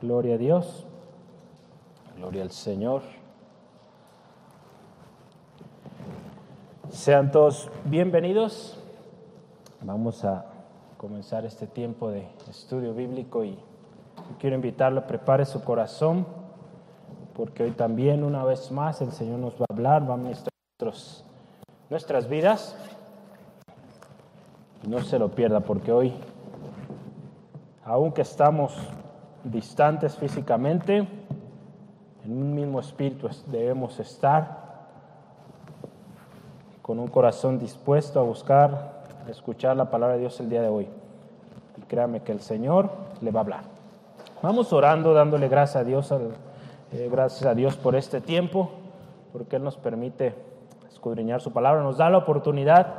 [0.00, 0.86] Gloria a Dios.
[2.16, 3.02] Gloria al Señor.
[6.88, 8.78] Sean todos bienvenidos.
[9.82, 10.46] Vamos a
[10.96, 13.58] comenzar este tiempo de estudio bíblico y
[14.38, 16.26] quiero invitarlo a prepare su corazón
[17.34, 20.50] porque hoy también una vez más el Señor nos va a hablar, va a ministrar
[21.90, 22.74] nuestras vidas.
[24.88, 26.14] No se lo pierda porque hoy,
[27.84, 28.72] aunque estamos
[29.44, 31.06] distantes físicamente,
[32.24, 34.70] en un mismo espíritu debemos estar
[36.82, 40.68] con un corazón dispuesto a buscar, a escuchar la palabra de Dios el día de
[40.68, 40.88] hoy.
[41.76, 42.90] Y créame que el Señor
[43.20, 43.62] le va a hablar.
[44.42, 48.70] Vamos orando, dándole gracias a Dios, eh, gracias a Dios por este tiempo,
[49.32, 50.34] porque Él nos permite
[50.90, 52.94] escudriñar su palabra, nos da la oportunidad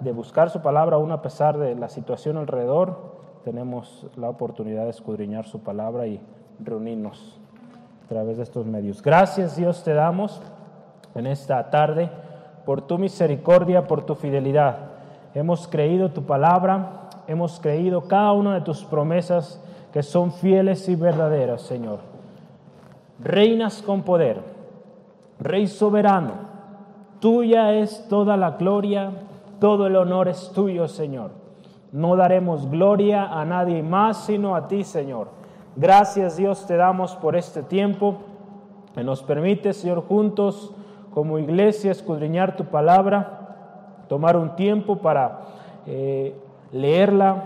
[0.00, 3.11] de buscar su palabra aún a pesar de la situación alrededor
[3.44, 6.20] tenemos la oportunidad de escudriñar su palabra y
[6.60, 7.38] reunirnos
[8.04, 9.02] a través de estos medios.
[9.02, 10.40] Gracias Dios te damos
[11.14, 12.10] en esta tarde
[12.64, 14.78] por tu misericordia, por tu fidelidad.
[15.34, 20.94] Hemos creído tu palabra, hemos creído cada una de tus promesas que son fieles y
[20.94, 22.00] verdaderas, Señor.
[23.18, 24.40] Reinas con poder,
[25.38, 26.32] Rey soberano,
[27.20, 29.10] tuya es toda la gloria,
[29.60, 31.41] todo el honor es tuyo, Señor.
[31.92, 35.28] No daremos gloria a nadie más sino a ti, Señor.
[35.76, 38.16] Gracias Dios te damos por este tiempo
[38.94, 40.72] que nos permite, Señor, juntos
[41.12, 45.40] como iglesia escudriñar tu palabra, tomar un tiempo para
[45.86, 46.34] eh,
[46.72, 47.44] leerla,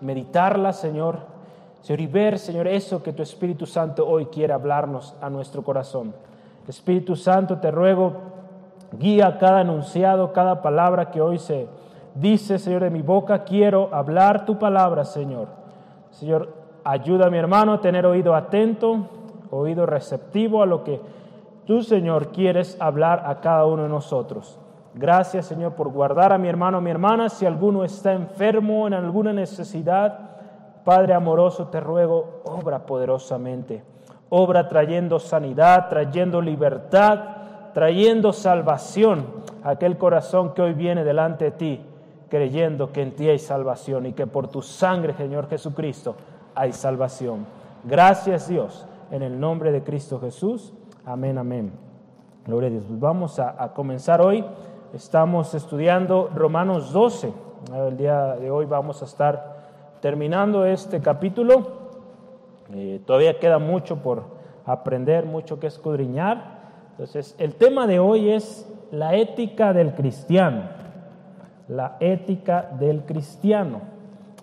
[0.00, 1.18] meditarla, Señor.
[1.80, 6.14] Señor, y ver, Señor, eso que tu Espíritu Santo hoy quiere hablarnos a nuestro corazón.
[6.68, 8.14] Espíritu Santo, te ruego,
[8.98, 11.68] guía cada enunciado, cada palabra que hoy se
[12.16, 15.48] Dice, Señor, de mi boca quiero hablar tu palabra, Señor.
[16.10, 16.48] Señor,
[16.82, 19.06] ayuda a mi hermano a tener oído atento,
[19.50, 20.98] oído receptivo a lo que
[21.66, 24.58] tú, Señor, quieres hablar a cada uno de nosotros.
[24.94, 27.28] Gracias, Señor, por guardar a mi hermano, a mi hermana.
[27.28, 30.18] Si alguno está enfermo en alguna necesidad,
[30.84, 33.82] Padre amoroso, te ruego, obra poderosamente.
[34.30, 37.20] Obra trayendo sanidad, trayendo libertad,
[37.74, 39.26] trayendo salvación
[39.62, 41.84] a aquel corazón que hoy viene delante de ti
[42.28, 46.16] creyendo que en ti hay salvación y que por tu sangre, Señor Jesucristo,
[46.54, 47.46] hay salvación.
[47.84, 50.72] Gracias Dios, en el nombre de Cristo Jesús.
[51.04, 51.72] Amén, amén.
[52.44, 52.84] Gloria a Dios.
[52.88, 54.44] Pues vamos a, comenzar hoy.
[54.92, 57.32] Estamos estudiando Romanos 12.
[57.74, 59.56] El día de hoy vamos a estar
[60.00, 61.86] terminando este capítulo.
[62.72, 64.24] Eh, todavía queda mucho por
[64.64, 66.56] aprender, mucho que escudriñar.
[66.92, 70.75] Entonces, el tema de hoy es la ética del cristiano
[71.68, 73.80] la ética del cristiano.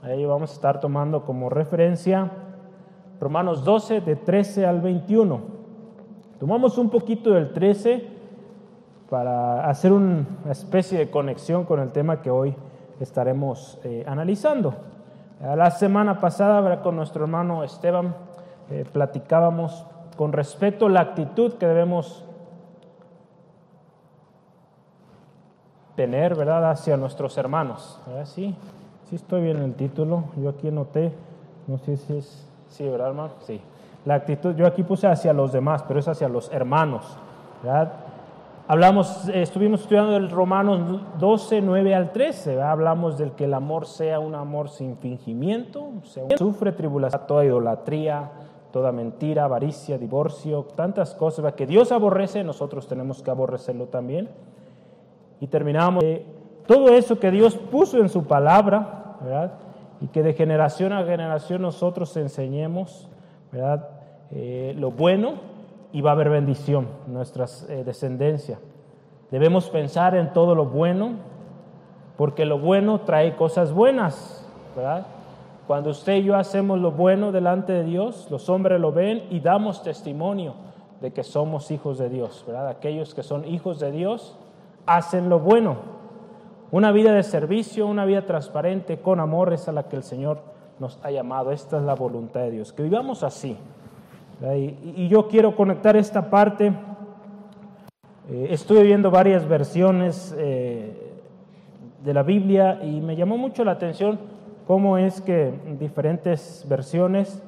[0.01, 2.29] Ahí vamos a estar tomando como referencia
[3.19, 5.39] Romanos 12, de 13 al 21.
[6.39, 8.05] Tomamos un poquito del 13
[9.09, 12.53] para hacer una especie de conexión con el tema que hoy
[12.99, 14.73] estaremos eh, analizando.
[15.39, 18.15] La semana pasada con nuestro hermano Esteban
[18.69, 19.85] eh, platicábamos
[20.15, 22.25] con respecto a la actitud que debemos
[25.95, 27.99] tener, ¿verdad?, hacia nuestros hermanos.
[28.25, 28.55] Sí,
[29.09, 30.25] sí estoy bien en el título.
[30.37, 31.13] Yo aquí noté,
[31.67, 33.33] no sé si es, sí, ¿verdad, hermano?
[33.41, 33.61] Sí.
[34.05, 37.17] La actitud, yo aquí puse hacia los demás, pero es hacia los hermanos,
[37.63, 37.93] ¿verdad?
[38.67, 44.19] Hablamos, estuvimos estudiando el Romanos 12, 9 al 13, hablamos del que el amor sea
[44.19, 45.89] un amor sin fingimiento,
[46.37, 48.31] sufre tribulación, toda idolatría,
[48.71, 54.29] toda mentira, avaricia, divorcio, tantas cosas que Dios aborrece, nosotros tenemos que aborrecerlo también
[55.43, 56.05] y terminamos
[56.65, 59.51] todo eso que Dios puso en su palabra, ¿verdad?
[59.99, 63.09] Y que de generación a generación nosotros enseñemos,
[63.51, 63.89] ¿verdad?
[64.31, 65.33] Eh, lo bueno
[65.91, 68.57] y va a haber bendición en nuestra eh, descendencia.
[69.31, 71.15] Debemos pensar en todo lo bueno,
[72.15, 75.07] porque lo bueno trae cosas buenas, ¿verdad?
[75.67, 79.41] Cuando usted y yo hacemos lo bueno delante de Dios, los hombres lo ven y
[79.41, 80.53] damos testimonio
[81.01, 82.69] de que somos hijos de Dios, ¿verdad?
[82.69, 84.37] Aquellos que son hijos de Dios
[84.85, 85.93] hacen lo bueno.
[86.71, 90.41] Una vida de servicio, una vida transparente, con amor, es a la que el Señor
[90.79, 91.51] nos ha llamado.
[91.51, 93.57] Esta es la voluntad de Dios, que vivamos así.
[94.41, 96.73] Y, yo quiero conectar esta parte.
[98.29, 101.13] Eh, estuve viendo varias versiones eh,
[102.03, 104.19] de la Biblia y me llamó mucho la atención
[104.65, 107.41] cómo es que diferentes versiones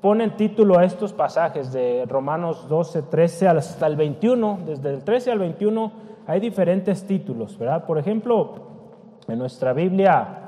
[0.00, 5.32] ponen título a estos pasajes de Romanos 12, 13 hasta el 21, desde el 13
[5.32, 5.92] al 21
[6.26, 7.84] hay diferentes títulos, ¿verdad?
[7.84, 8.54] Por ejemplo,
[9.28, 10.38] en nuestra Biblia,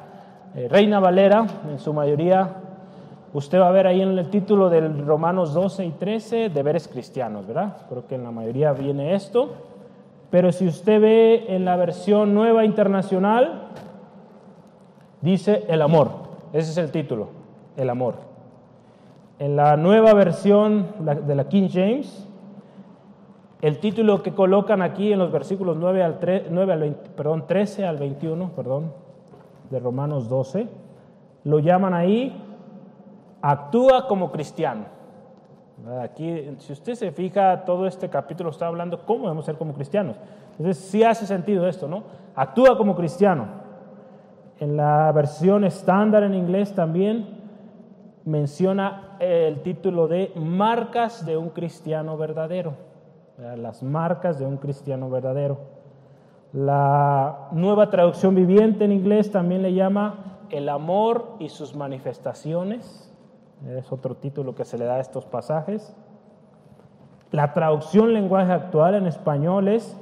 [0.55, 2.49] eh, Reina Valera, en su mayoría,
[3.33, 7.47] usted va a ver ahí en el título del Romanos 12 y 13, deberes cristianos,
[7.47, 7.77] ¿verdad?
[7.89, 9.51] Creo que en la mayoría viene esto.
[10.31, 13.69] Pero si usted ve en la versión nueva internacional,
[15.21, 16.11] dice el amor.
[16.53, 17.29] Ese es el título,
[17.77, 18.17] el amor.
[19.39, 22.28] En la nueva versión de la King James,
[23.61, 26.19] el título que colocan aquí en los versículos 9 al,
[26.51, 28.93] 9 al perdón, 13 al 21 perdón,
[29.71, 30.69] de Romanos 12,
[31.45, 32.45] lo llaman ahí
[33.41, 34.85] actúa como cristiano.
[36.03, 40.17] Aquí, si usted se fija, todo este capítulo está hablando cómo debemos ser como cristianos.
[40.59, 42.03] Entonces, sí hace sentido esto, ¿no?
[42.35, 43.47] Actúa como cristiano.
[44.59, 47.39] En la versión estándar en inglés también
[48.25, 52.75] menciona el título de marcas de un cristiano verdadero.
[53.39, 55.59] Las marcas de un cristiano verdadero.
[56.53, 63.09] La nueva traducción viviente en inglés también le llama el amor y sus manifestaciones
[63.67, 65.95] es otro título que se le da a estos pasajes.
[67.31, 69.97] La traducción lenguaje actual en español es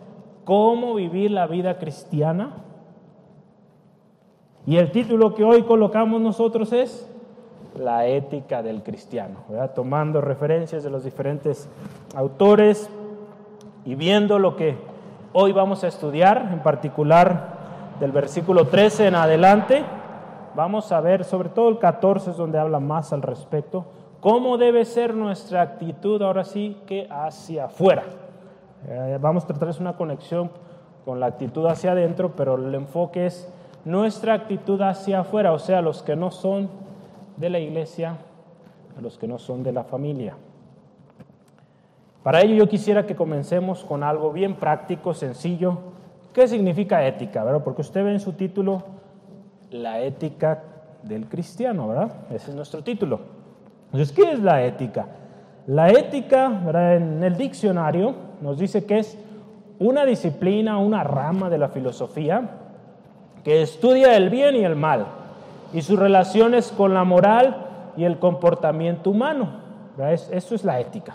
[0.45, 2.55] ¿Cómo vivir la vida cristiana?
[4.65, 7.11] Y el título que hoy colocamos nosotros es
[7.77, 9.41] La ética del cristiano,
[9.75, 11.69] tomando referencias de los diferentes
[12.15, 12.89] autores
[13.87, 14.77] y viendo lo que
[15.33, 17.57] hoy vamos a estudiar, en particular
[18.01, 19.85] del versículo 13 en adelante
[20.57, 23.85] vamos a ver, sobre todo el 14 es donde habla más al respecto,
[24.21, 28.03] cómo debe ser nuestra actitud ahora sí que hacia afuera.
[28.89, 30.51] Eh, vamos a tratar una conexión
[31.05, 33.49] con la actitud hacia adentro, pero el enfoque es
[33.85, 36.69] nuestra actitud hacia afuera, o sea, los que no son
[37.37, 38.17] de la iglesia,
[39.01, 40.37] los que no son de la familia.
[42.27, 45.79] Para ello yo quisiera que comencemos con algo bien práctico, sencillo.
[46.33, 47.45] ¿Qué significa ética?
[47.63, 48.83] Porque usted ve en su título
[49.71, 50.61] la ética
[51.05, 52.11] del cristiano, ¿verdad?
[52.31, 53.21] Ese es nuestro título.
[53.93, 55.07] Entonces, ¿qué es la ética?
[55.69, 56.97] La ética, ¿verdad?
[56.97, 59.17] en el diccionario, nos dice que es
[59.79, 62.43] una disciplina, una rama de la filosofía
[63.45, 65.07] que estudia el bien y el mal
[65.73, 69.61] y sus relaciones con la moral y el comportamiento humano.
[69.97, 71.15] Eso es la ética.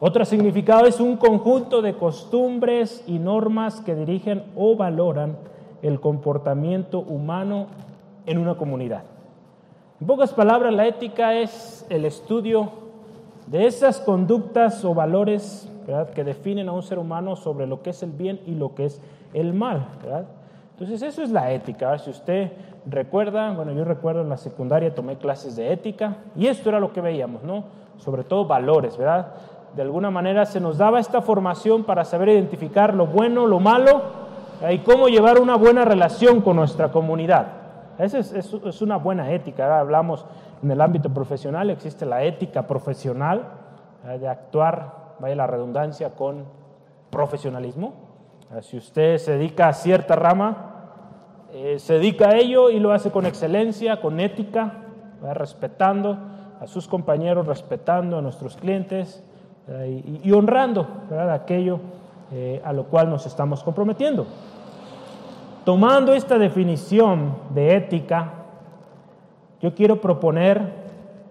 [0.00, 5.36] Otro significado es un conjunto de costumbres y normas que dirigen o valoran
[5.82, 7.66] el comportamiento humano
[8.26, 9.02] en una comunidad.
[10.00, 12.70] En pocas palabras, la ética es el estudio
[13.46, 15.68] de esas conductas o valores
[16.14, 18.84] que definen a un ser humano sobre lo que es el bien y lo que
[18.84, 19.00] es
[19.32, 19.88] el mal.
[20.72, 21.98] Entonces, eso es la ética.
[21.98, 22.52] Si usted
[22.86, 26.92] recuerda, bueno, yo recuerdo en la secundaria tomé clases de ética y esto era lo
[26.92, 27.64] que veíamos, ¿no?
[27.98, 29.34] Sobre todo valores, ¿verdad?
[29.74, 34.02] De alguna manera se nos daba esta formación para saber identificar lo bueno, lo malo
[34.70, 37.46] y cómo llevar una buena relación con nuestra comunidad.
[37.98, 39.78] Esa es, una buena ética.
[39.78, 40.24] hablamos
[40.62, 43.44] en el ámbito profesional, existe la ética profesional
[44.18, 46.44] de actuar, vaya la redundancia, con
[47.10, 47.94] profesionalismo.
[48.62, 50.78] Si usted se dedica a cierta rama,
[51.52, 54.74] eh, se dedica a ello y lo hace con excelencia, con ética,
[55.34, 56.18] respetando
[56.60, 59.22] a sus compañeros, respetando a nuestros clientes
[60.24, 60.86] y, honrando
[61.30, 61.78] aquello
[62.32, 64.26] eh, a lo cual nos estamos comprometiendo.
[65.64, 68.32] Tomando esta definición de ética,
[69.60, 70.72] yo quiero proponer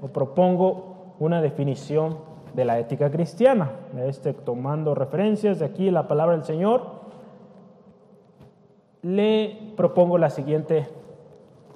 [0.02, 2.18] o propongo una definición
[2.54, 3.72] de la ética cristiana.
[3.98, 6.98] Este, tomando referencias de aquí la palabra del Señor,
[9.02, 10.88] le propongo la siguiente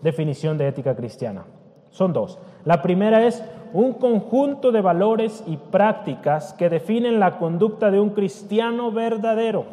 [0.02, 1.46] definición de ética cristiana.
[1.90, 2.40] Son dos.
[2.66, 8.10] La primera es un conjunto de valores y prácticas que definen la conducta de un
[8.10, 9.66] cristiano verdadero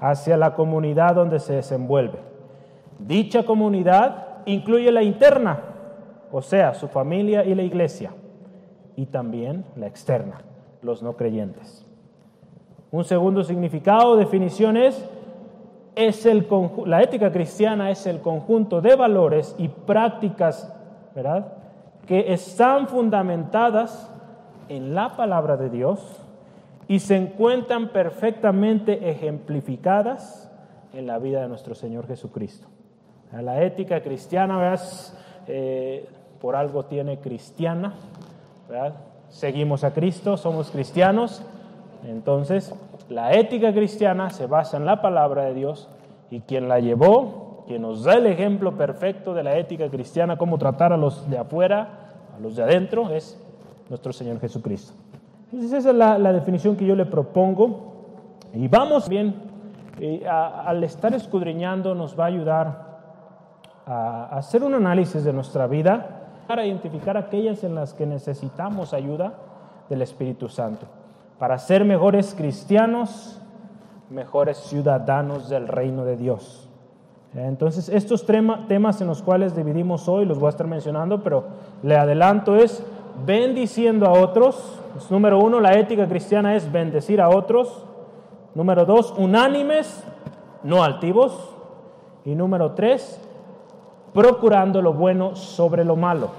[0.00, 2.18] hacia la comunidad donde se desenvuelve.
[2.98, 5.60] Dicha comunidad incluye la interna,
[6.30, 8.12] o sea, su familia y la iglesia,
[8.94, 10.40] y también la externa,
[10.82, 11.84] los no creyentes.
[12.90, 15.06] Un segundo significado o definición es,
[15.96, 16.46] el,
[16.86, 20.72] la ética cristiana es el conjunto de valores y prácticas,
[21.14, 21.55] ¿verdad?,
[22.06, 24.10] que están fundamentadas
[24.68, 26.22] en la palabra de Dios
[26.88, 30.50] y se encuentran perfectamente ejemplificadas
[30.92, 32.68] en la vida de nuestro Señor Jesucristo.
[33.32, 34.74] La ética cristiana,
[35.46, 36.08] eh,
[36.40, 37.94] por algo tiene cristiana,
[39.28, 41.42] seguimos a Cristo, somos cristianos,
[42.06, 42.72] entonces
[43.08, 45.88] la ética cristiana se basa en la palabra de Dios
[46.30, 50.56] y quien la llevó, quien nos da el ejemplo perfecto de la ética cristiana, cómo
[50.56, 53.40] tratar a los de afuera, a los de adentro, es
[53.88, 54.92] nuestro Señor Jesucristo.
[55.46, 57.94] Entonces esa es la, definición que yo le propongo.
[58.54, 59.34] Y vamos bien,
[60.00, 62.86] eh, al estar escudriñando nos va a ayudar
[63.86, 69.34] a, hacer un análisis de nuestra vida para identificar aquellas en las que necesitamos ayuda
[69.88, 70.86] del Espíritu Santo,
[71.38, 73.40] para ser mejores cristianos,
[74.10, 76.65] mejores ciudadanos del reino de Dios.
[77.34, 81.44] Entonces, estos temas en los cuales dividimos hoy, los voy a estar mencionando, pero
[81.82, 82.82] le adelanto es
[83.24, 84.80] bendiciendo a otros.
[85.10, 87.84] número uno, la ética cristiana es bendecir a otros.
[88.54, 90.02] Número dos, unánimes,
[90.62, 91.54] no altivos.
[92.24, 93.20] Y número tres,
[94.12, 96.30] procurando lo bueno sobre lo malo.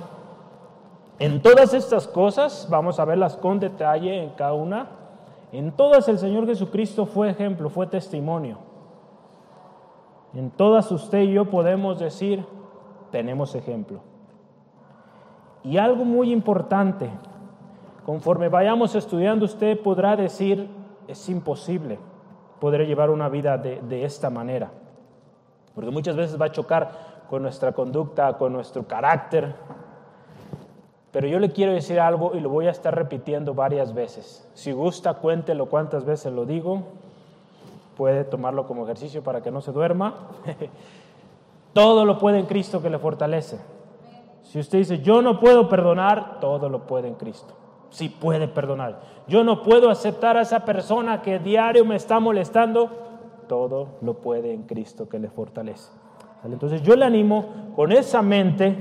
[1.20, 4.88] En todas estas cosas, vamos a verlas con detalle en cada una,
[5.52, 8.67] en todas el Señor Jesucristo fue ejemplo, fue testimonio.
[10.38, 12.46] En todas usted y yo podemos decir,
[13.10, 14.02] tenemos ejemplo.
[15.64, 17.10] Y algo muy importante,
[18.06, 20.70] conforme vayamos estudiando, usted podrá decir,
[21.08, 21.98] es imposible
[22.60, 24.70] poder llevar una vida de, de esta manera.
[25.74, 26.92] Porque muchas veces va a chocar
[27.28, 29.56] con nuestra conducta, con nuestro carácter.
[31.12, 34.48] Pero yo le quiero decir algo y lo voy a estar repitiendo varias veces.
[34.54, 37.07] Si gusta, cuéntelo cuántas veces lo digo.
[37.98, 40.30] Puede tomarlo como ejercicio para que no se duerma.
[41.74, 43.60] todo lo puede en Cristo que le fortalece.
[44.44, 47.56] Si usted dice, yo no puedo perdonar, todo lo puede en Cristo.
[47.90, 49.00] Sí puede perdonar.
[49.28, 52.90] Yo no puedo aceptar a esa persona que diario me está molestando,
[53.48, 55.92] todo lo puede en Cristo que le fortalece.
[56.44, 58.78] Entonces yo le animo con esa mente,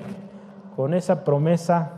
[0.76, 1.92] con esa promesa,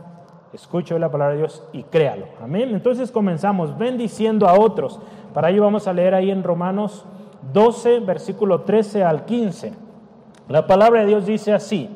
[0.53, 2.25] escucho la palabra de Dios y créalo.
[2.41, 2.69] Amén.
[2.69, 4.99] Entonces comenzamos bendiciendo a otros.
[5.33, 7.05] Para ello vamos a leer ahí en Romanos
[7.53, 9.73] 12, versículo 13 al 15.
[10.47, 11.89] La palabra de Dios dice así,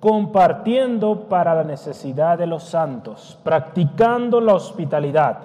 [0.00, 5.38] compartiendo para la necesidad de los santos, practicando la hospitalidad,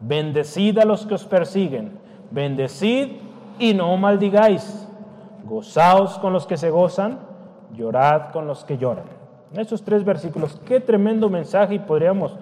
[0.00, 1.98] bendecid a los que os persiguen,
[2.30, 3.12] bendecid
[3.58, 4.88] y no maldigáis.
[5.44, 7.18] Gozaos con los que se gozan,
[7.74, 9.04] llorad con los que lloran.
[9.54, 12.36] Esos tres versículos, qué tremendo mensaje y podríamos,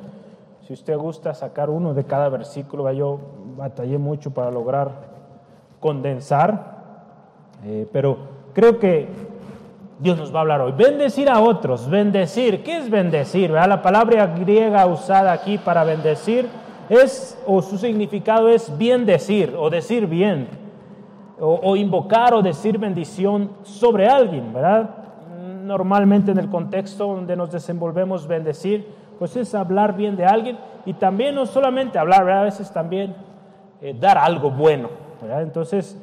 [0.70, 2.92] si usted gusta, sacar uno de cada versículo.
[2.92, 3.18] Yo
[3.56, 4.92] batallé mucho para lograr
[5.80, 6.76] condensar,
[7.64, 8.18] eh, pero
[8.54, 9.08] creo que
[9.98, 10.70] Dios nos va a hablar hoy.
[10.70, 12.62] Bendecir a otros, bendecir.
[12.62, 13.50] ¿Qué es bendecir?
[13.50, 16.48] La palabra griega usada aquí para bendecir
[16.88, 20.46] es, o su significado es bien decir, o decir bien
[21.40, 24.88] o, invocar o decir bendición sobre alguien, ¿verdad?
[25.64, 30.94] Normalmente en el contexto donde nos desenvolvemos bendecir, pues es hablar bien de alguien y
[30.94, 33.14] también no solamente hablar, a veces también
[33.82, 34.88] eh, dar algo bueno.
[35.42, 36.00] Entonces,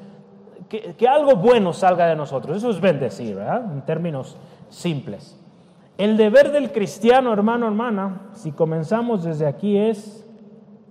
[0.70, 3.74] que, que, algo bueno salga de nosotros, eso es bendecir, ¿verdad?
[3.74, 4.38] En términos
[4.70, 5.36] simples.
[5.98, 10.24] El deber del cristiano, hermano, hermana, si comenzamos desde aquí es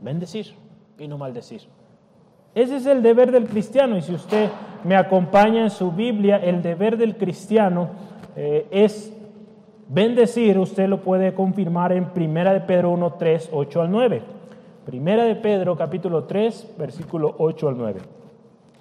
[0.01, 0.53] bendecir
[0.99, 1.61] y no maldecir.
[2.57, 4.51] Ese es el deber del cristiano y si usted
[4.83, 7.91] me acompaña en su Biblia, el deber del cristiano
[8.35, 9.16] eh, es
[9.89, 14.23] bendecir, usted lo puede confirmar en Primera de Pedro 1, 3, 8 al 9.
[14.85, 18.01] Primera de Pedro capítulo 3, versículo 8 al 9.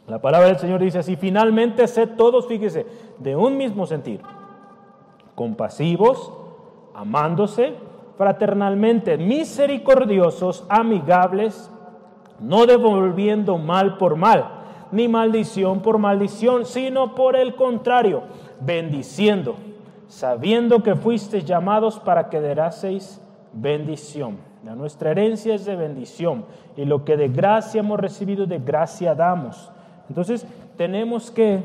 [0.07, 2.85] La palabra del Señor dice así, finalmente sed todos, fíjese,
[3.17, 4.21] de un mismo sentir,
[5.33, 6.31] compasivos,
[6.93, 7.73] amándose
[8.17, 11.71] fraternalmente, misericordiosos, amigables,
[12.39, 14.45] no devolviendo mal por mal,
[14.91, 18.23] ni maldición por maldición, sino por el contrario,
[18.61, 19.55] bendiciendo,
[20.07, 23.21] sabiendo que fuisteis llamados para que deraseis
[23.53, 24.37] bendición.
[24.63, 26.45] La nuestra herencia es de bendición
[26.75, 29.71] y lo que de gracia hemos recibido, de gracia damos.
[30.09, 30.45] Entonces
[30.75, 31.61] tenemos que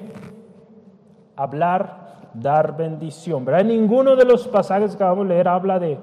[1.36, 3.44] hablar, dar bendición.
[3.44, 3.64] ¿verdad?
[3.64, 5.98] Ninguno de los pasajes que acabamos de leer habla de,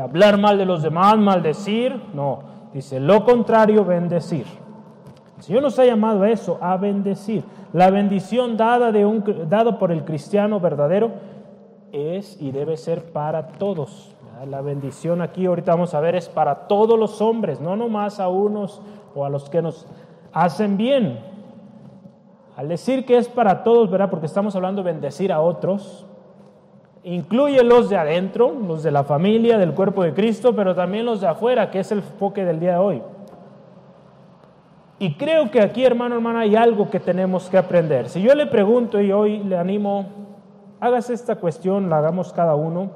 [0.00, 2.00] hablar mal de los demás, maldecir.
[2.14, 4.44] No, Dice, lo contrario, bendecir.
[5.38, 7.44] El Señor nos ha llamado a eso, a bendecir.
[7.72, 11.12] La bendición dada, de un, dado por el cristiano verdadero
[11.92, 14.14] es y debe ser para todos.
[14.46, 18.28] La bendición aquí, ahorita vamos a ver, es para todos los hombres, no nomás a
[18.28, 18.80] unos
[19.14, 19.86] o a los que nos
[20.32, 21.18] hacen bien.
[22.56, 24.10] Al decir que es para todos, ¿verdad?
[24.10, 26.06] Porque estamos hablando de bendecir a otros,
[27.02, 31.20] incluye los de adentro, los de la familia, del cuerpo de Cristo, pero también los
[31.20, 33.02] de afuera, que es el enfoque del día de hoy.
[35.00, 38.08] Y creo que aquí, hermano, hermana, hay algo que tenemos que aprender.
[38.08, 40.06] Si yo le pregunto y hoy le animo,
[40.80, 42.90] hágase esta cuestión, la hagamos cada uno.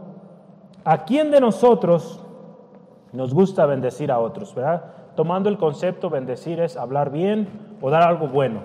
[0.85, 2.21] ¿A quién de nosotros
[3.13, 4.85] nos gusta bendecir a otros, verdad?
[5.15, 7.49] Tomando el concepto bendecir es hablar bien
[7.81, 8.61] o dar algo bueno.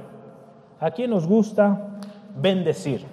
[0.80, 1.98] ¿A quién nos gusta
[2.40, 3.06] bendecir?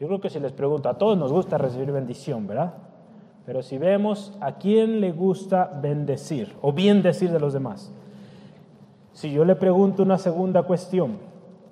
[0.00, 2.74] Yo creo que si les pregunto, a todos nos gusta recibir bendición, ¿verdad?
[3.46, 7.92] Pero si vemos a quién le gusta bendecir o bien decir de los demás.
[9.12, 11.18] Si yo le pregunto una segunda cuestión,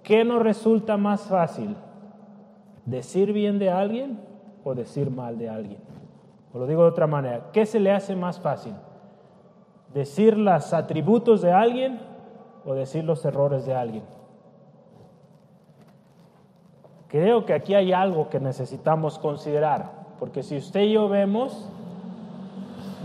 [0.02, 1.74] ¿qué nos resulta más fácil?
[2.84, 4.20] ¿Decir bien de alguien
[4.64, 5.80] o decir mal de alguien?
[6.52, 8.74] O lo digo de otra manera, ¿qué se le hace más fácil?
[9.94, 12.00] ¿Decir los atributos de alguien
[12.64, 14.04] o decir los errores de alguien?
[17.08, 21.68] Creo que aquí hay algo que necesitamos considerar, porque si usted y yo vemos,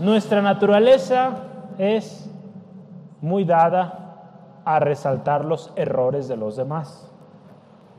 [0.00, 1.42] nuestra naturaleza
[1.78, 2.30] es
[3.20, 7.05] muy dada a resaltar los errores de los demás.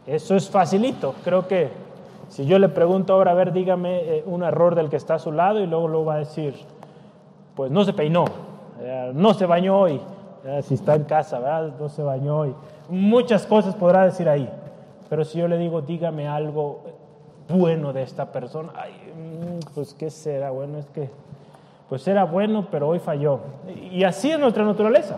[0.07, 1.13] Eso es facilito.
[1.23, 1.69] Creo que
[2.29, 5.19] si yo le pregunto ahora, a ver, dígame eh, un error del que está a
[5.19, 6.55] su lado y luego lo va a decir,
[7.55, 8.25] pues no se peinó,
[8.79, 9.99] eh, no se bañó hoy,
[10.45, 11.73] eh, si está en casa, ¿verdad?
[11.77, 12.55] No se bañó hoy.
[12.89, 14.49] Muchas cosas podrá decir ahí.
[15.09, 16.81] Pero si yo le digo, dígame algo
[17.49, 21.09] bueno de esta persona, ay, mm, pues qué será, bueno, es que,
[21.89, 23.39] pues era bueno, pero hoy falló.
[23.91, 25.17] Y así es nuestra naturaleza.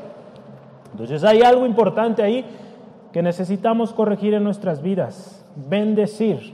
[0.91, 2.45] Entonces hay algo importante ahí
[3.11, 5.45] que necesitamos corregir en nuestras vidas.
[5.55, 6.53] Bendecir.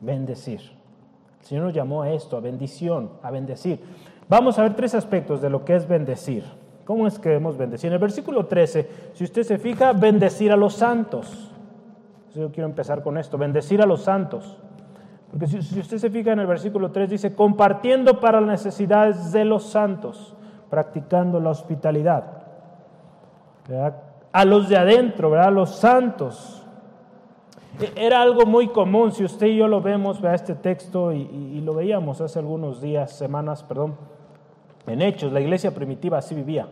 [0.00, 0.60] Bendecir.
[1.40, 3.80] El Señor nos llamó a esto, a bendición, a bendecir.
[4.28, 6.44] Vamos a ver tres aspectos de lo que es bendecir.
[6.84, 7.88] ¿Cómo es que debemos bendecir?
[7.88, 11.52] En el versículo 13, si usted se fija, bendecir a los santos.
[12.34, 14.58] Yo quiero empezar con esto, bendecir a los santos.
[15.30, 19.44] Porque si, usted se fija en el versículo 3, dice, compartiendo para las necesidades de
[19.44, 20.36] los santos,
[20.70, 22.24] practicando la hospitalidad.
[24.36, 25.48] A los de adentro, ¿verdad?
[25.48, 26.62] A los santos.
[27.80, 31.22] E, era algo muy común, si usted y yo lo vemos, vea este texto y,
[31.22, 33.96] y lo veíamos hace algunos días, semanas, perdón,
[34.86, 36.68] en Hechos, la iglesia primitiva así vivía.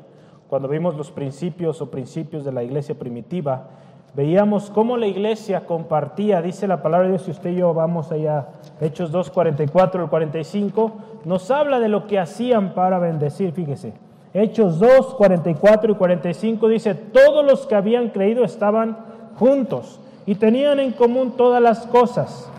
[0.47, 3.69] Cuando vimos los principios o principios de la iglesia primitiva,
[4.15, 8.13] veíamos cómo la iglesia compartía, dice la palabra de Dios, si usted y yo vamos
[8.13, 10.93] allá, Hechos 2, 44 al 45,
[11.25, 13.95] nos habla de lo que hacían para bendecir, fíjese.
[14.35, 18.99] Hechos 2, 44 y 45 dice, todos los que habían creído estaban
[19.37, 22.51] juntos y tenían en común todas las cosas.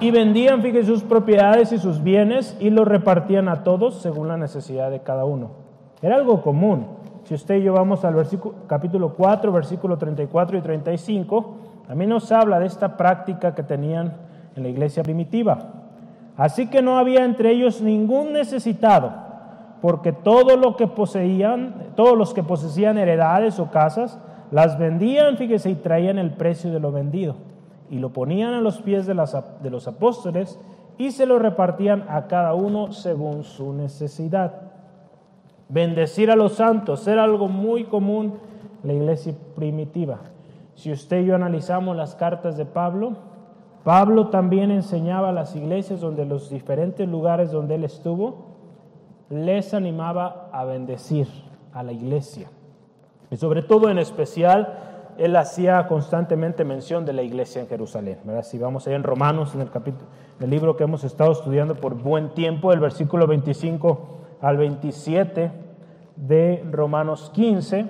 [0.00, 4.36] Y vendían, fíjese, sus propiedades y sus bienes y los repartían a todos según la
[4.36, 5.52] necesidad de cada uno.
[6.02, 6.86] Era algo común.
[7.24, 11.56] Si usted y yo vamos al versículo, capítulo 4, versículo 34 y 35,
[11.88, 14.12] también nos habla de esta práctica que tenían
[14.54, 15.85] en la iglesia primitiva.
[16.36, 19.12] Así que no había entre ellos ningún necesitado,
[19.80, 24.18] porque todo lo que poseían, todos los que poseían heredades o casas,
[24.50, 27.36] las vendían, fíjese, y traían el precio de lo vendido,
[27.90, 30.58] y lo ponían a los pies de, de los apóstoles
[30.98, 34.52] y se lo repartían a cada uno según su necesidad.
[35.68, 38.34] Bendecir a los santos era algo muy común
[38.82, 40.18] en la iglesia primitiva.
[40.74, 43.14] Si usted y yo analizamos las cartas de Pablo,
[43.86, 48.56] Pablo también enseñaba a las iglesias donde los diferentes lugares donde él estuvo,
[49.30, 51.28] les animaba a bendecir
[51.72, 52.50] a la iglesia.
[53.30, 54.76] Y sobre todo en especial,
[55.18, 58.18] él hacía constantemente mención de la iglesia en Jerusalén.
[58.42, 60.08] Si vamos allá en Romanos, en el, capítulo,
[60.40, 65.52] en el libro que hemos estado estudiando por buen tiempo, el versículo 25 al 27
[66.16, 67.86] de Romanos 15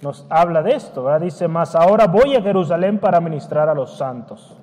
[0.00, 1.20] nos habla de esto, ¿verdad?
[1.20, 4.56] Dice, más ahora voy a Jerusalén para ministrar a los santos.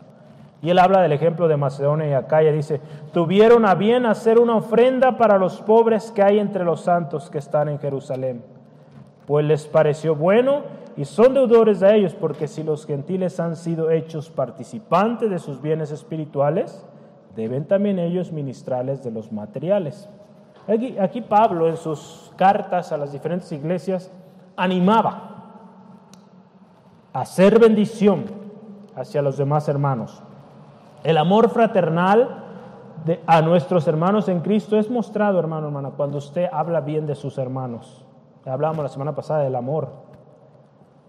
[0.61, 2.81] Y él habla del ejemplo de Macedonia y Acaya, dice,
[3.13, 7.37] tuvieron a bien hacer una ofrenda para los pobres que hay entre los santos que
[7.37, 8.43] están en Jerusalén.
[9.27, 10.63] Pues les pareció bueno
[10.97, 15.61] y son deudores de ellos, porque si los gentiles han sido hechos participantes de sus
[15.61, 16.85] bienes espirituales,
[17.35, 20.07] deben también ellos ministrarles de los materiales.
[20.67, 24.11] Aquí, Pablo en sus cartas a las diferentes iglesias
[24.55, 25.31] animaba
[27.13, 28.25] a hacer bendición
[28.95, 30.23] hacia los demás hermanos.
[31.05, 32.41] El amor fraternal
[33.27, 37.37] a nuestros hermanos en Cristo es mostrado, hermano, hermana, cuando usted habla bien de sus
[37.37, 38.03] hermanos.
[38.43, 39.89] Hablamos la semana pasada del amor.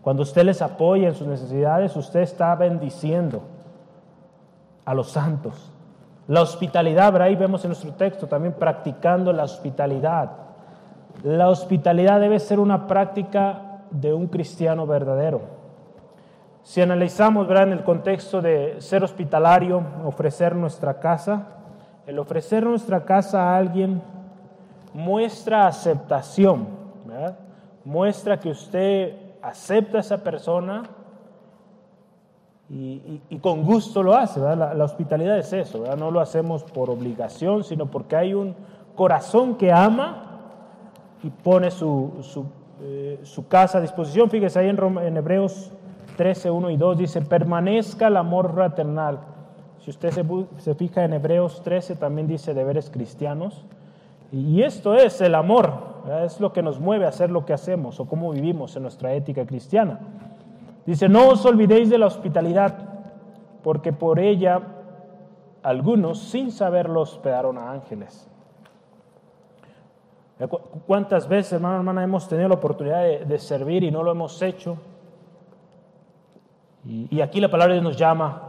[0.02, 3.40] Cuando usted les apoya en sus necesidades, usted está bendiciendo
[4.84, 5.72] a los santos.
[6.28, 10.30] La hospitalidad, ahí vemos en nuestro texto también practicando la hospitalidad.
[11.22, 15.55] La hospitalidad debe ser una práctica de un cristiano verdadero.
[16.66, 17.68] Si analizamos ¿verdad?
[17.68, 21.46] en el contexto de ser hospitalario, ofrecer nuestra casa,
[22.08, 24.02] el ofrecer nuestra casa a alguien
[24.92, 26.66] muestra aceptación,
[27.84, 30.82] muestra que usted acepta a esa persona
[32.68, 34.40] y, con gusto lo hace.
[34.40, 38.56] La, hospitalidad es eso, no lo hacemos por obligación, sino porque hay un
[38.96, 40.40] corazón que ama
[41.22, 42.44] y pone su, su,
[42.82, 44.28] eh, casa a disposición.
[44.28, 45.70] Fíjese ahí en, en Hebreos
[46.16, 49.20] 13, 1 y 2 dice, permanezca el amor fraternal.
[49.80, 50.24] Si usted se,
[50.58, 53.64] se fija en Hebreos 13, también dice deberes cristianos.
[54.32, 55.72] Y esto es el amor,
[56.24, 59.12] es lo que nos mueve a hacer lo que hacemos o cómo vivimos en nuestra
[59.12, 60.00] ética cristiana.
[60.84, 62.74] Dice, no os olvidéis de la hospitalidad,
[63.62, 64.62] porque por ella
[65.62, 68.28] algunos, sin saberlo, hospedaron a ángeles.
[70.86, 74.76] ¿Cuántas veces, hermano, hermana, hemos tenido la oportunidad de, servir y no lo hemos hecho?
[76.88, 78.42] Y, aquí la palabra de Dios nos llama,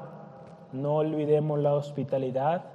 [0.72, 2.66] no olvidemos la hospitalidad,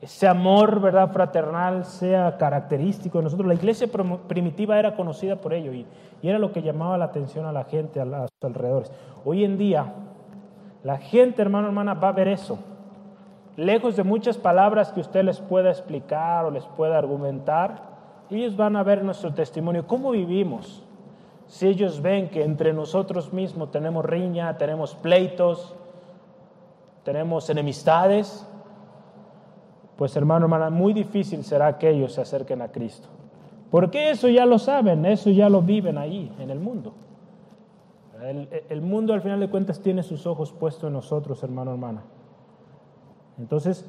[0.00, 3.48] ese amor, ¿verdad?, fraternal sea característico de nosotros.
[3.48, 3.88] La iglesia
[4.28, 5.86] primitiva era conocida por ello y,
[6.22, 8.92] era lo que llamaba la atención a la gente a, los alrededores.
[9.24, 9.92] Hoy en día,
[10.84, 12.58] la gente, hermano, hermana, va a ver eso
[13.56, 17.92] lejos de muchas palabras que usted les pueda explicar o les pueda argumentar,
[18.30, 20.82] ellos van a ver nuestro testimonio, cómo vivimos.
[21.52, 25.74] Si ellos ven que entre nosotros mismos tenemos riña, tenemos pleitos,
[27.04, 28.48] tenemos enemistades,
[29.98, 33.06] pues hermano, hermana, muy difícil será que ellos se acerquen a Cristo.
[33.70, 36.94] Porque eso ya lo saben, eso ya lo viven ahí, en el mundo.
[38.70, 42.02] El, mundo al final de cuentas tiene sus ojos puestos en nosotros, hermano, hermana.
[43.38, 43.86] Entonces,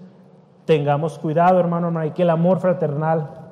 [0.66, 3.43] tengamos cuidado, hermano, hermana, y que el amor fraternal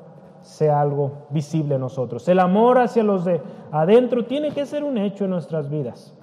[0.42, 2.28] sea algo visible en nosotros.
[2.28, 6.14] El amor hacia los de adentro tiene que ser un hecho en nuestras vidas.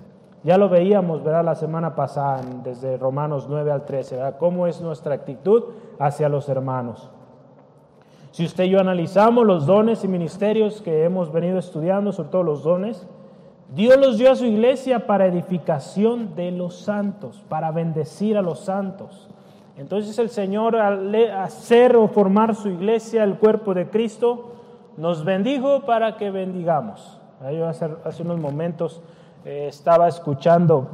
[0.45, 1.45] Ya lo veíamos, ¿verdad?
[1.45, 4.37] La semana pasada, desde Romanos 9 al 13, ¿verdad?
[4.39, 5.65] Cómo es nuestra actitud
[5.99, 7.11] hacia los hermanos.
[8.31, 12.43] Si usted y yo analizamos los dones y ministerios que hemos venido estudiando, sobre todo
[12.45, 13.07] los dones,
[13.75, 18.61] Dios los dio a su iglesia para edificación de los santos, para bendecir a los
[18.61, 19.29] santos.
[19.79, 24.53] Entonces el Señor al hacer o formar su iglesia, el cuerpo de Cristo,
[24.97, 27.19] nos bendijo para que bendigamos.
[27.53, 29.01] Yo hace, unos momentos
[29.45, 30.88] eh, estaba escuchando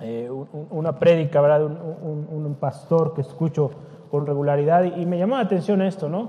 [0.00, 0.30] eh,
[0.70, 1.60] una prédica ¿verdad?
[1.60, 3.70] de un, pastor que escucho
[4.10, 6.28] con regularidad y, me llamó la atención esto, ¿no?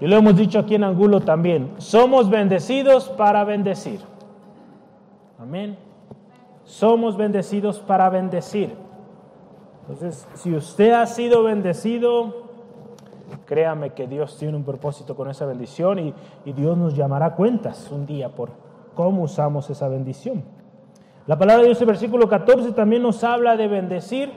[0.00, 4.00] Y lo hemos dicho aquí en Angulo también, somos bendecidos para bendecir.
[5.38, 5.76] Amén.
[6.64, 8.83] Somos bendecidos para bendecir.
[9.86, 12.44] Entonces, si usted ha sido bendecido,
[13.44, 16.14] créame que Dios tiene un propósito con esa bendición y,
[16.52, 18.50] Dios nos llamará cuentas un día por
[18.94, 20.42] cómo usamos esa bendición.
[21.26, 24.32] La palabra de Dios en versículo 14 también nos habla de bendecir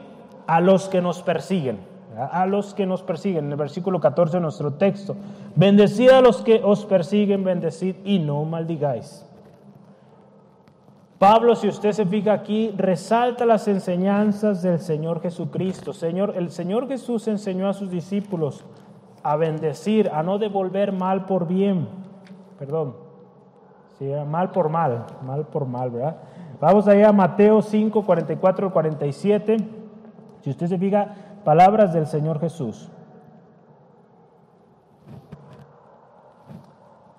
[0.48, 1.80] a los que nos persiguen.
[2.18, 5.16] A los que nos persiguen, en el versículo 14 de nuestro texto.
[5.56, 9.27] Bendecid a los que os persiguen, bendecid y no maldigáis.
[11.20, 15.92] Pablo, si usted se fija aquí, resalta las enseñanzas del Señor Jesucristo.
[15.92, 18.66] Señor, el Señor Jesús enseñó a sus discípulos
[19.24, 21.88] a bendecir, a no devolver mal por bien.
[22.60, 22.96] Perdón,
[23.98, 26.18] sí, mal por mal, mal por mal, ¿verdad?
[26.62, 29.58] Vamos allá a Mateo 5, 44 47.
[30.42, 32.92] Si usted se fija, palabras del Señor Jesús.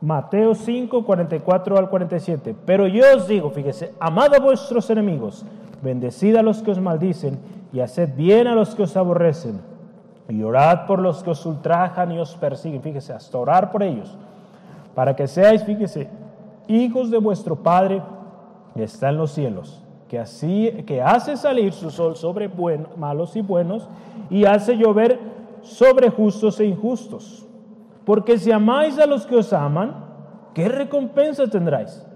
[0.01, 2.55] Mateo 5, 44 al 47.
[2.65, 5.45] Pero yo os digo, fíjese, amad a vuestros enemigos,
[5.83, 7.39] bendecid a los que os maldicen
[7.73, 9.61] y haced bien a los que os aborrecen.
[10.29, 12.83] Y orad por los que os ultrajan y os persiguen.
[12.83, 14.17] Fíjese, hasta orar por ellos.
[14.95, 16.09] Para que seáis, fíjese,
[16.69, 18.03] hijos de vuestro Padre
[18.75, 22.49] que está en los cielos, que, así, que hace salir su sol sobre
[22.97, 23.89] malos y buenos
[24.31, 25.19] y hace llover
[25.63, 27.48] sobre justos e injustos.
[28.09, 29.94] Porque si amáis a los que os aman,
[30.55, 32.07] ¿qué recompensa tendráis?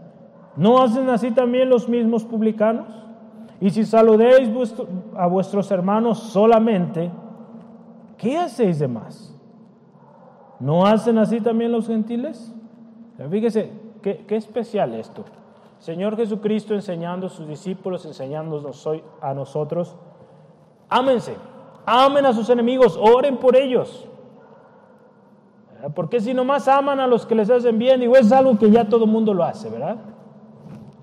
[0.56, 2.86] ¿No hacen así también los mismos publicanos?
[3.60, 4.48] Y si saludéis
[5.14, 7.10] a vuestros hermanos solamente,
[8.16, 9.38] ¿qué hacéis de más?
[10.60, 12.54] ¿No hacen así también los gentiles?
[13.30, 15.26] Fíjese, qué, qué especial esto.
[15.78, 18.88] Señor Jesucristo enseñando a sus discípulos, enseñándonos
[19.20, 19.94] a nosotros,
[20.88, 21.36] ámense,
[21.84, 24.08] amen a sus enemigos, oren por ellos.
[25.94, 28.88] Porque si nomás aman a los que les hacen bien, digo, es algo que ya
[28.88, 29.96] todo el mundo lo hace, ¿verdad?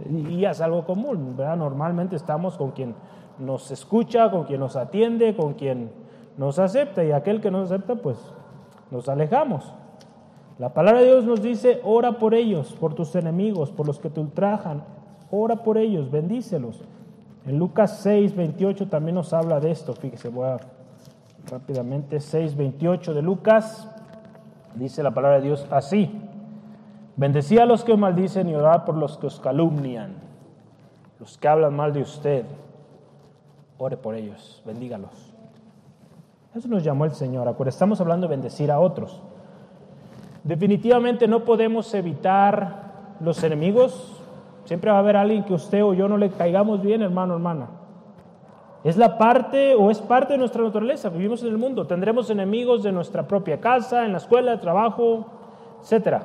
[0.10, 1.58] Y es algo común, ¿verdad?
[1.58, 2.96] Normalmente estamos con quien
[3.38, 5.92] nos escucha, con quien nos atiende, con quien
[6.38, 8.18] nos acepta, y aquel que no acepta, pues
[8.92, 9.74] nos alejamos.
[10.58, 14.10] La palabra de Dios nos dice, ora por ellos, por tus enemigos, por los que
[14.10, 14.84] te ultrajan,
[15.32, 16.82] ora por ellos, bendícelos.
[17.46, 20.58] En Lucas 6, 28 también nos habla de esto, fíjese, voy a
[21.50, 23.90] rápidamente, 6, 28 de Lucas.
[24.76, 26.12] Dice la palabra de Dios así.
[27.16, 30.14] Bendecía a los que os maldicen y orad por los que os calumnian,
[31.20, 32.46] los que hablan mal de usted.
[33.78, 35.34] Ore por ellos, bendígalos.
[36.56, 37.48] Eso nos llamó el Señor.
[37.48, 39.22] Acuérdense, estamos hablando de bendecir a otros.
[40.44, 44.16] Definitivamente no podemos evitar los enemigos.
[44.66, 47.68] Siempre va a haber alguien que usted o yo no le caigamos bien, hermano, hermana.
[48.84, 51.10] Es la parte o es parte de nuestra naturaleza.
[51.10, 51.86] Vivimos en el mundo.
[51.86, 55.26] Tendremos enemigos de nuestra propia casa, en la escuela, trabajo,
[55.82, 56.24] etc.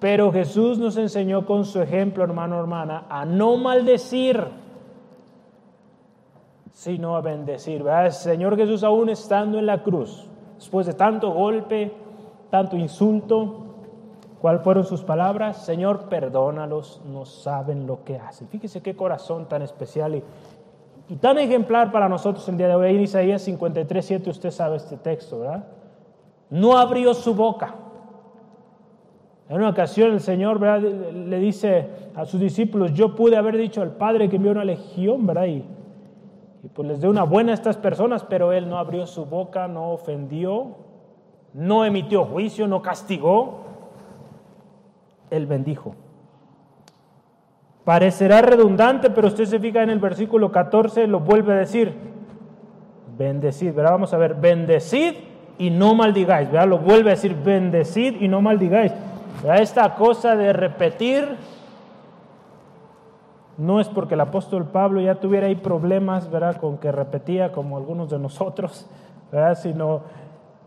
[0.00, 4.42] Pero Jesús nos enseñó con su ejemplo, hermano, hermana, a no maldecir,
[6.72, 7.82] sino a bendecir.
[7.82, 8.10] ¿verdad?
[8.10, 10.26] Señor Jesús aún estando en la cruz,
[10.56, 11.92] después de tanto golpe,
[12.50, 13.64] tanto insulto,
[14.40, 15.64] ¿cuáles fueron sus palabras?
[15.64, 18.48] Señor, perdónalos, no saben lo que hacen.
[18.48, 20.22] Fíjese qué corazón tan especial y,
[21.08, 22.94] y tan ejemplar para nosotros el día de hoy.
[22.94, 25.64] En Isaías 53, 7 usted sabe este texto, ¿verdad?
[26.50, 27.74] No abrió su boca.
[29.48, 33.92] En una ocasión el Señor le dice a sus discípulos, yo pude haber dicho al
[33.96, 35.44] Padre que envió una legión, ¿verdad?
[35.46, 35.64] Y,
[36.62, 39.68] y pues les dio una buena a estas personas, pero Él no abrió su boca,
[39.68, 40.76] no ofendió,
[41.52, 43.64] no emitió juicio, no castigó.
[45.28, 45.94] Él bendijo.
[47.84, 51.94] Parecerá redundante, pero usted se fija en el versículo 14, lo vuelve a decir.
[53.16, 53.92] Bendecid, ¿verdad?
[53.92, 55.14] Vamos a ver, bendecid
[55.58, 56.68] y no maldigáis, ¿verdad?
[56.68, 58.92] Lo vuelve a decir, bendecid y no maldigáis.
[59.58, 61.36] Esta cosa de repetir
[63.58, 66.56] no es porque el apóstol Pablo ya tuviera ahí problemas, ¿verdad?
[66.56, 68.86] Con que repetía como algunos de nosotros,
[69.30, 69.56] ¿verdad?
[69.56, 70.00] Sino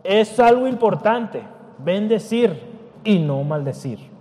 [0.04, 1.42] es algo importante,
[1.78, 2.58] bendecir
[3.04, 4.17] y no maldecir.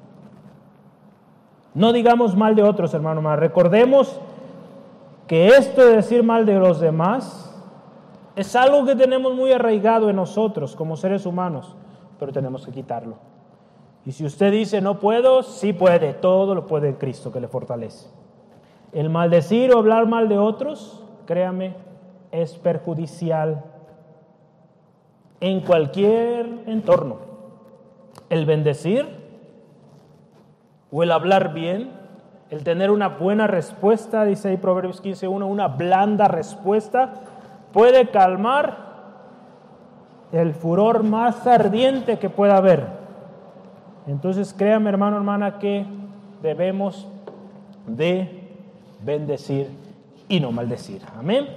[1.77, 4.19] No digamos mal de otros, hermano, más recordemos
[5.27, 7.55] que esto de decir mal de los demás
[8.35, 11.75] es algo que tenemos muy arraigado en nosotros como seres humanos,
[12.19, 13.17] pero tenemos que quitarlo.
[14.07, 18.07] Y si usted dice no puedo, sí puede, todo lo puede Cristo que le fortalece.
[18.91, 21.75] El maldecir o hablar mal de otros, créame,
[22.31, 23.65] es perjudicial
[25.41, 27.17] en cualquier entorno.
[28.31, 29.16] El bendecir
[30.91, 31.91] o el hablar bien,
[32.49, 37.13] el tener una buena respuesta, dice ahí Proverbios 15.1, una blanda respuesta,
[37.73, 38.87] puede calmar
[40.31, 42.85] el furor más ardiente que pueda haber.
[44.07, 45.85] Entonces, créame hermano, hermana, que
[46.41, 47.07] debemos
[47.85, 48.49] de
[49.03, 49.69] bendecir
[50.29, 51.01] y no maldecir.
[51.17, 51.47] Amén.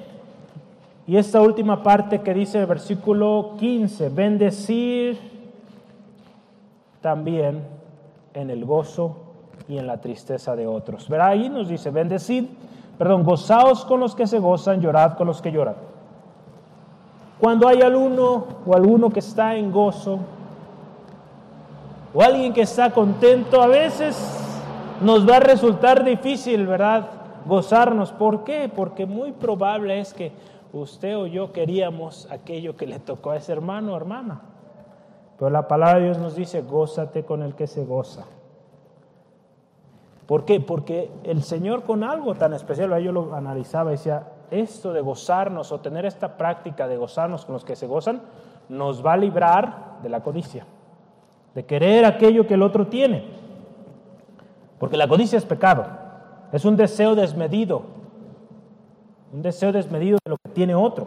[1.07, 5.19] Y esta última parte que dice el versículo 15, bendecir
[7.01, 7.80] también
[8.35, 9.17] en el gozo
[9.69, 11.09] y en la tristeza de otros.
[11.09, 12.47] Verá ahí nos dice, bendecid,
[12.99, 15.77] perdón, gozaos con los que se gozan, llorad con los que lloran.
[17.39, 20.19] Cuando hay alguno o alguno que está en gozo,
[22.13, 24.17] o alguien que está contento, a veces
[25.01, 27.09] nos va a resultar difícil, ¿verdad?
[27.47, 28.13] Gozarnos.
[28.13, 28.71] ¿Por qué?
[28.75, 30.33] Porque muy probable es que
[30.73, 34.43] usted o yo queríamos aquello que le tocó a ese hermano o hermana.
[35.41, 38.27] Pero la palabra de Dios nos dice, gózate con el que se goza.
[40.27, 40.61] ¿Por qué?
[40.61, 45.73] Porque el Señor con algo tan especial, yo lo analizaba y decía, esto de gozarnos
[45.73, 48.21] o tener esta práctica de gozarnos con los que se gozan,
[48.69, 50.67] nos va a librar de la codicia
[51.55, 53.25] de querer aquello que el otro tiene.
[54.79, 55.87] Porque la codicia es pecado,
[56.53, 57.83] es un deseo desmedido,
[59.33, 61.07] un deseo desmedido de lo que tiene otro.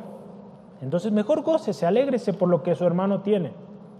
[0.82, 3.54] Entonces mejor gócese, alégrese por lo que su hermano tiene.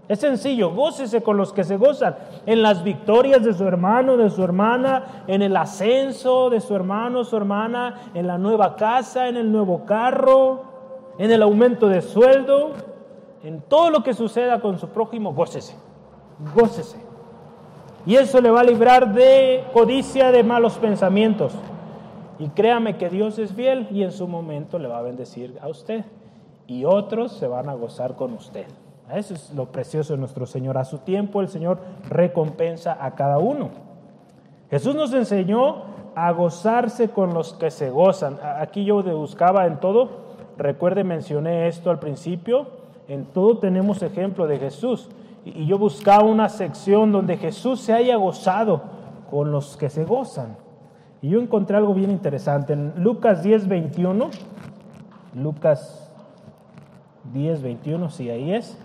[0.08, 4.28] Es sencillo, gócese con los que se gozan en las victorias de su hermano, de
[4.28, 9.36] su hermana, en el ascenso de su hermano, su hermana, en la nueva casa, en
[9.36, 10.62] el nuevo carro,
[11.18, 12.72] en el aumento de sueldo,
[13.42, 15.74] en todo lo que suceda con su prójimo, gócese
[16.54, 16.98] gócese.
[18.06, 21.54] Y eso le va a librar de codicia, de malos pensamientos.
[22.38, 25.68] Y créame que Dios es fiel y en su momento le va a bendecir a
[25.68, 26.04] usted.
[26.66, 28.66] Y otros se van a gozar con usted.
[29.12, 30.78] Eso es lo precioso de nuestro Señor.
[30.78, 33.70] A su tiempo el Señor recompensa a cada uno.
[34.70, 35.82] Jesús nos enseñó
[36.14, 38.38] a gozarse con los que se gozan.
[38.60, 40.08] Aquí yo buscaba en todo,
[40.56, 42.68] recuerde mencioné esto al principio,
[43.08, 45.10] en todo tenemos ejemplo de Jesús
[45.44, 48.82] y yo buscaba una sección donde Jesús se haya gozado
[49.30, 50.56] con los que se gozan.
[51.20, 52.72] Y yo encontré algo bien interesante.
[52.72, 54.30] En Lucas 10, 21,
[55.34, 56.10] Lucas
[57.32, 58.78] 10, 21, sí, ahí es.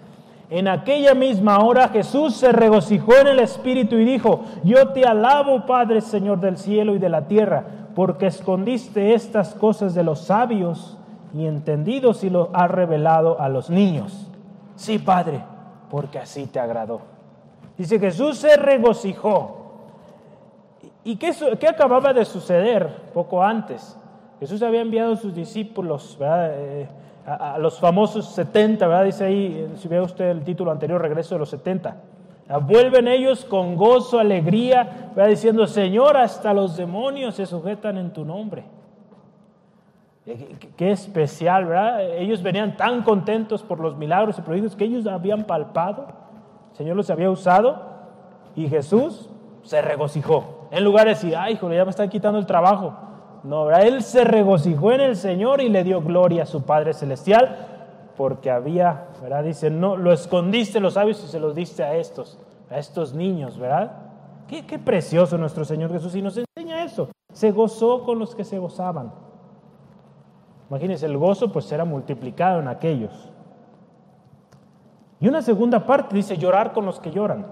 [0.49, 5.65] En aquella misma hora Jesús se regocijó en el Espíritu y dijo, yo te alabo
[5.67, 10.97] Padre Señor del cielo y de la tierra, porque escondiste estas cosas de los sabios
[11.35, 14.27] y entendidos y lo has revelado a los niños.
[14.75, 15.43] Sí, Padre,
[15.91, 17.01] porque así te agradó.
[17.77, 19.57] Dice, Jesús se regocijó.
[21.03, 23.97] ¿Y qué, qué acababa de suceder poco antes?
[24.39, 26.88] Jesús había enviado a sus discípulos, eh,
[27.25, 29.05] a, los famosos 70, ¿verdad?
[29.05, 31.95] Dice ahí, si ve usted el título anterior, regreso de los 70.
[32.62, 35.29] Vuelven ellos con gozo, alegría, ¿verdad?
[35.29, 38.63] diciendo, Señor, hasta los demonios se sujetan en tu nombre.
[40.25, 42.03] Eh, qué especial, ¿verdad?
[42.17, 46.08] Ellos venían tan contentos por los milagros y prodigios que ellos habían palpado.
[46.71, 47.84] El Señor los había usado
[48.55, 49.29] y Jesús
[49.63, 50.67] se regocijó.
[50.71, 52.95] En lugar de decir, ay, hijo, ya me está quitando el trabajo.
[53.43, 57.67] No, él se regocijó en el Señor y le dio gloria a su Padre Celestial
[58.17, 59.45] porque había, ¿verdad?
[59.45, 62.38] Dice, no, lo escondiste los sabios y se los diste a estos,
[62.69, 63.93] a estos niños, ¿verdad?
[64.47, 67.10] Qué, qué precioso nuestro Señor Jesús y nos enseña eso.
[67.32, 69.13] Se gozó con los que se gozaban.
[70.69, 73.30] Imagínense, el gozo pues era multiplicado en aquellos.
[75.19, 77.45] Y una segunda parte dice llorar con los que lloran.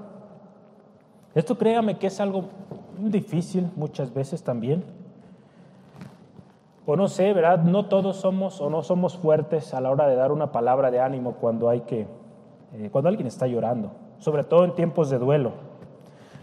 [1.33, 2.45] Esto créame que es algo
[2.97, 4.83] difícil muchas veces también.
[6.89, 7.63] O no sé, ¿verdad?
[7.63, 11.01] No todos somos o no somos fuertes a la hora de dar una palabra de
[11.01, 12.07] ánimo cuando hay que,
[12.73, 15.51] eh, cuando alguien está llorando, sobre todo en tiempos de duelo.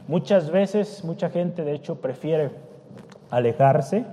[0.06, 2.50] Muchas veces, mucha gente de hecho prefiere
[3.30, 4.04] alejarse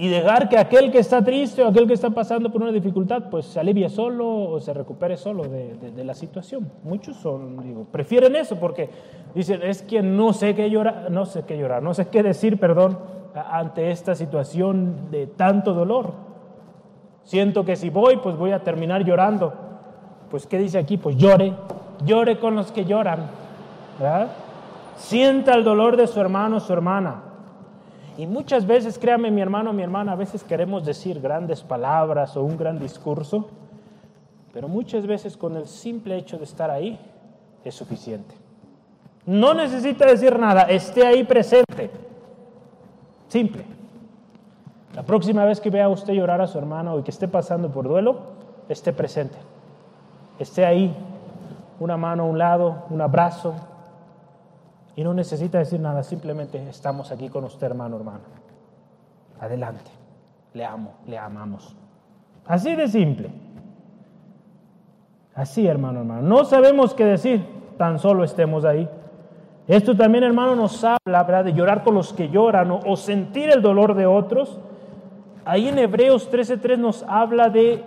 [0.00, 3.24] y dejar que aquel que está triste o aquel que está pasando por una dificultad,
[3.30, 6.72] pues se alivie solo o se recupere solo de, la situación.
[6.84, 8.88] Muchos son, digo, prefieren eso porque
[9.34, 12.58] dicen, es que no sé qué llorar, no sé qué llorar, no sé qué decir,
[12.58, 12.98] perdón,
[13.34, 16.14] ante esta situación de tanto dolor.
[17.24, 19.52] Siento que si voy, pues voy a terminar llorando.
[20.30, 20.96] Pues, ¿qué dice aquí?
[20.96, 21.52] Pues llore,
[22.06, 23.26] llore con los que lloran.
[24.96, 27.24] Sienta el dolor de su hermano o su hermana.
[28.16, 32.42] Y muchas veces, créame mi hermano, mi hermana, a veces queremos decir grandes palabras o
[32.42, 33.48] un gran discurso,
[34.52, 36.98] pero muchas veces con el simple hecho de estar ahí
[37.64, 38.34] es suficiente.
[39.26, 41.90] No necesita decir nada, esté ahí presente.
[43.28, 43.64] Simple.
[44.94, 47.70] La próxima vez que vea a usted llorar a su hermano y que esté pasando
[47.70, 48.22] por duelo,
[48.68, 49.38] esté presente.
[50.38, 50.94] Esté ahí,
[51.78, 53.54] una mano a un lado, un abrazo,
[54.96, 58.24] y no necesita decir nada, simplemente estamos aquí con usted, hermano, hermana.
[59.40, 59.90] Adelante.
[60.52, 61.76] Le amo, le amamos.
[62.46, 63.30] Así de simple.
[65.34, 66.22] Así, hermano, hermano.
[66.22, 67.46] No sabemos qué decir,
[67.78, 68.88] tan solo estemos ahí.
[69.68, 73.50] Esto también, hermano, nos habla, ¿verdad?, de llorar con los que lloran o, o sentir
[73.50, 74.58] el dolor de otros.
[75.44, 77.84] Ahí en Hebreos 13:3 nos habla de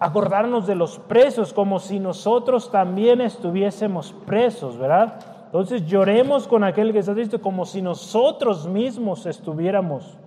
[0.00, 5.35] acordarnos de los presos, como si nosotros también estuviésemos presos, ¿verdad?
[5.46, 10.18] Entonces lloremos con aquel que está triste como si nosotros mismos estuviéramos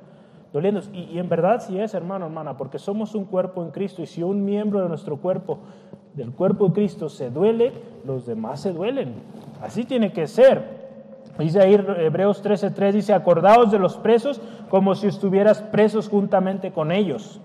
[0.53, 0.81] doliendo.
[0.93, 4.23] Y, en verdad sí es, hermano, hermana, porque somos un cuerpo en Cristo y si
[4.23, 5.59] un miembro de nuestro cuerpo,
[6.13, 7.73] del cuerpo de Cristo, se duele,
[8.05, 9.15] los demás se duelen.
[9.61, 10.79] Así tiene que ser.
[11.37, 16.91] Dice ahí Hebreos 13:3, dice, acordaos de los presos como si estuvieras presos juntamente con
[16.91, 17.39] ellos.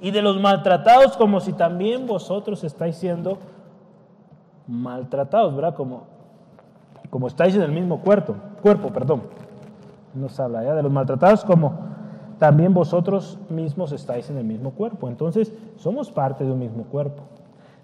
[0.00, 3.38] Y de los maltratados como si también vosotros estáis siendo
[4.66, 5.74] maltratados, ¿verdad?
[5.74, 6.13] Como
[7.14, 9.22] como estáis en el mismo cuerpo, cuerpo, perdón.
[10.14, 11.72] Nos habla ya de los maltratados como
[12.40, 15.06] también vosotros mismos estáis en el mismo cuerpo.
[15.06, 17.22] Entonces, somos parte de un mismo cuerpo.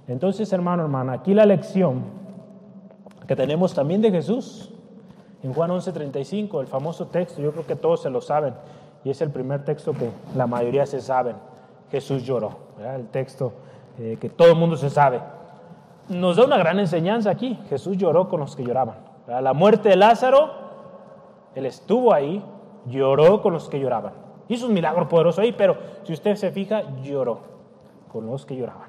[0.08, 2.02] Entonces, hermano, hermana, aquí la lección
[3.28, 4.72] que tenemos también de Jesús,
[5.44, 8.54] en Juan 11:35, el famoso texto, yo creo que todos se lo saben,
[9.04, 11.36] y es el primer texto que la mayoría se saben.
[11.92, 12.50] Jesús lloró,
[12.96, 13.52] el texto
[13.96, 15.20] eh, que todo el mundo se sabe.
[16.08, 17.56] Nos da una gran enseñanza aquí.
[17.68, 19.09] Jesús lloró con los que lloraban.
[19.30, 20.50] A la muerte de Lázaro,
[21.54, 22.44] él estuvo ahí,
[22.86, 24.12] lloró con los que lloraban.
[24.48, 27.38] Hizo un milagro poderoso ahí, pero si usted se fija, lloró
[28.10, 28.88] con los que lloraban.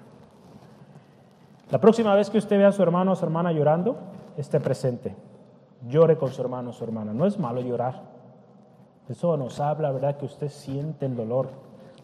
[1.70, 3.98] La próxima vez que usted vea a su hermano o su hermana llorando,
[4.36, 5.16] esté presente.
[5.88, 7.14] Llore con su hermano o su hermana.
[7.14, 8.02] No es malo llorar.
[9.10, 10.18] Eso nos habla, ¿verdad?
[10.18, 11.50] Que usted siente el dolor,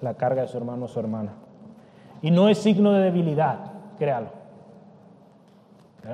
[0.02, 1.32] la carga de su hermano o su hermana.
[2.21, 4.30] Y no es signo de debilidad, créalo.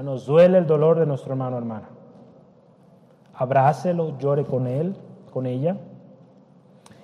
[0.03, 1.92] Nos duele el dolor de nuestro hermano o hermana
[3.33, 4.95] abrácelo, llore con él,
[5.31, 5.77] con ella.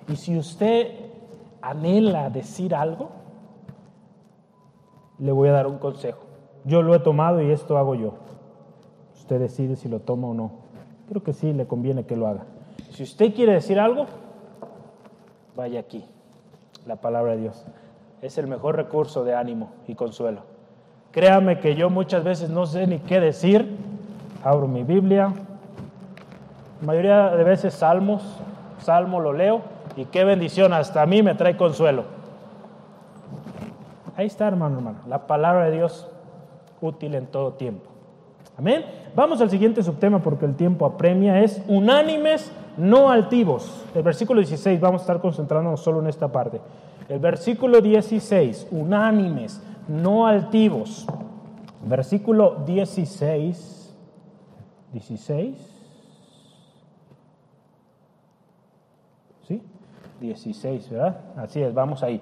[0.08, 0.88] Y si usted
[1.60, 3.10] anhela decir algo,
[5.18, 6.20] le voy a dar un consejo.
[6.64, 8.14] Yo lo he tomado y esto hago yo.
[9.14, 10.52] Usted decide si lo toma o no.
[11.08, 12.44] Creo que sí le conviene que lo haga.
[12.92, 14.06] Si usted quiere decir algo,
[15.56, 16.04] vaya aquí.
[16.86, 17.66] La palabra de Dios
[18.22, 20.42] es el mejor recurso de ánimo y consuelo.
[21.12, 23.76] Créame que yo muchas veces no sé ni qué decir.
[24.44, 25.34] Abro mi Biblia,
[26.80, 28.22] la mayoría de veces salmos,
[28.78, 29.60] salmo lo leo
[29.96, 32.04] y qué bendición, hasta a mí me trae consuelo.
[34.16, 36.08] Ahí está, hermano, hermano, la palabra de Dios
[36.80, 37.90] útil en todo tiempo.
[38.56, 38.84] Amén.
[39.14, 43.84] Vamos al siguiente subtema porque el tiempo apremia, es unánimes, no altivos.
[43.94, 46.60] El versículo 16, vamos a estar concentrándonos solo en esta parte.
[47.08, 51.06] El versículo 16, unánimes, no altivos.
[51.84, 53.96] Versículo 16,
[54.92, 55.79] 16.
[60.20, 61.16] 16, ¿verdad?
[61.36, 62.20] Así es, vamos ahí.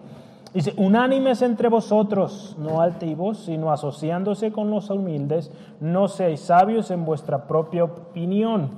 [0.54, 7.04] Dice, unánimes entre vosotros, no altivos, sino asociándose con los humildes, no seáis sabios en
[7.04, 8.70] vuestra propia opinión.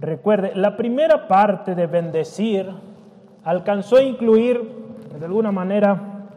[0.00, 2.68] Recuerde, la primera parte de bendecir
[3.44, 4.60] alcanzó a incluir,
[5.18, 6.28] de alguna manera,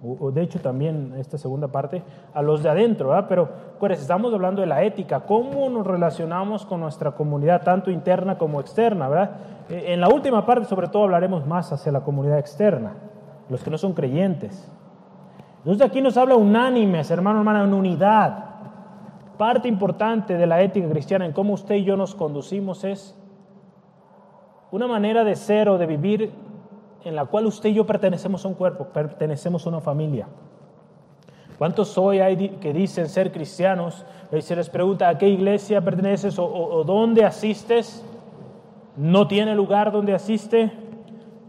[0.00, 2.04] o de hecho también esta segunda parte,
[2.34, 3.26] a los de adentro, ¿verdad?
[3.28, 3.48] Pero
[3.90, 9.08] estamos hablando de la ética, cómo nos relacionamos con nuestra comunidad, tanto interna como externa,
[9.08, 9.30] ¿verdad?
[9.68, 12.92] E, en la última parte, sobre todo, hablaremos más hacia la comunidad externa
[13.52, 14.68] los que no son creyentes.
[15.58, 18.46] Entonces aquí nos habla unánimes, hermano, hermana, en unidad.
[19.36, 23.16] Parte importante de la ética cristiana en cómo usted y yo nos conducimos es
[24.70, 26.32] una manera de ser o de vivir
[27.04, 30.28] en la cual usted y yo pertenecemos a un cuerpo, pertenecemos a una familia.
[31.58, 34.04] ¿Cuántos hoy hay que dicen ser cristianos?
[34.32, 38.04] Y se les pregunta a qué iglesia perteneces o, dónde asistes.
[38.96, 40.72] No tiene lugar donde asiste.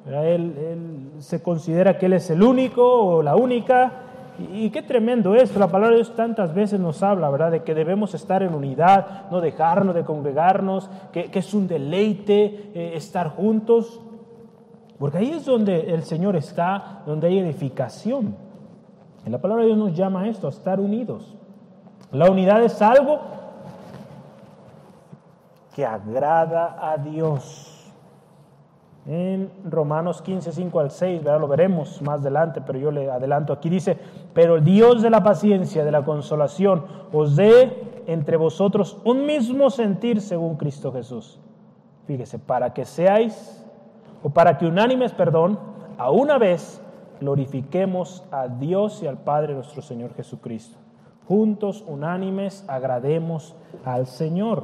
[0.05, 3.91] Él, se considera que Él es el único o la única.
[4.51, 5.59] Y, qué tremendo esto.
[5.59, 7.51] La palabra de Dios tantas veces nos habla, ¿verdad?
[7.51, 12.93] De que debemos estar en unidad, no dejarnos de congregarnos, que, es un deleite eh,
[12.95, 14.01] estar juntos.
[14.99, 18.35] Porque ahí es donde el Señor está, donde hay edificación.
[19.25, 21.35] La palabra de Dios nos llama a esto, a estar unidos.
[22.11, 23.19] La unidad es algo
[25.75, 27.91] que agrada a Dios
[29.05, 31.39] en Romanos 15, 5 al 6, ¿verdad?
[31.39, 33.97] lo veremos más adelante, pero yo le adelanto aquí, dice,
[34.33, 39.69] pero el Dios de la paciencia, de la consolación, os dé entre vosotros un mismo
[39.69, 41.39] sentir según Cristo Jesús.
[42.05, 43.65] Fíjese, para que seáis,
[44.21, 45.59] o para que unánimes, perdón,
[45.97, 46.82] a una vez
[47.19, 50.77] glorifiquemos a Dios y al Padre nuestro Señor Jesucristo.
[51.27, 53.55] Juntos, unánimes, agrademos
[53.85, 54.63] al Señor.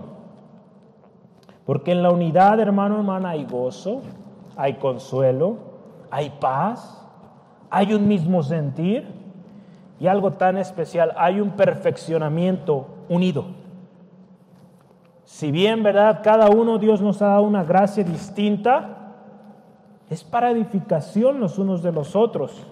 [1.66, 4.02] Porque en la unidad, hermano, hermana, hay gozo,
[4.58, 5.58] hay consuelo,
[6.12, 7.06] hay paz,
[7.70, 9.08] hay un mismo sentir
[10.00, 13.46] y algo tan especial, hay un perfeccionamiento unido.
[15.26, 16.22] Si bien, ¿verdad?
[16.24, 18.99] Cada uno Dios nos ha dado una gracia distinta,
[20.10, 22.66] es para edificación los unos de los otros.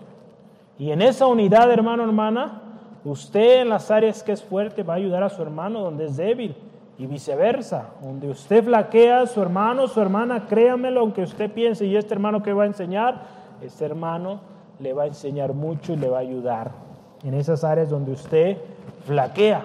[0.79, 2.61] Y en esa unidad, hermano, hermana,
[3.03, 6.17] usted en las áreas que es fuerte va a ayudar a su hermano donde es
[6.17, 6.55] débil
[6.97, 7.89] y viceversa.
[8.01, 12.53] Donde usted flaquea su hermano, su hermana, créamelo, aunque usted piense, ¿y este hermano que
[12.53, 13.21] va a enseñar?
[13.61, 14.39] Este hermano
[14.79, 16.71] le va a enseñar mucho y le va a ayudar
[17.23, 18.57] en esas áreas donde usted
[19.05, 19.63] flaquea.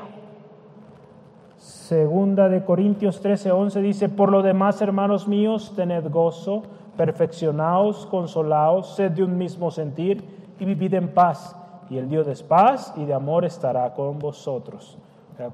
[1.58, 6.62] Segunda de Corintios 13, 11 dice, por lo demás, hermanos míos, tened gozo,
[6.96, 10.24] perfeccionaos, consolaos, sed de un mismo sentir
[10.58, 11.56] y vivid en paz.
[11.90, 14.96] Y el Dios de paz y de amor estará con vosotros.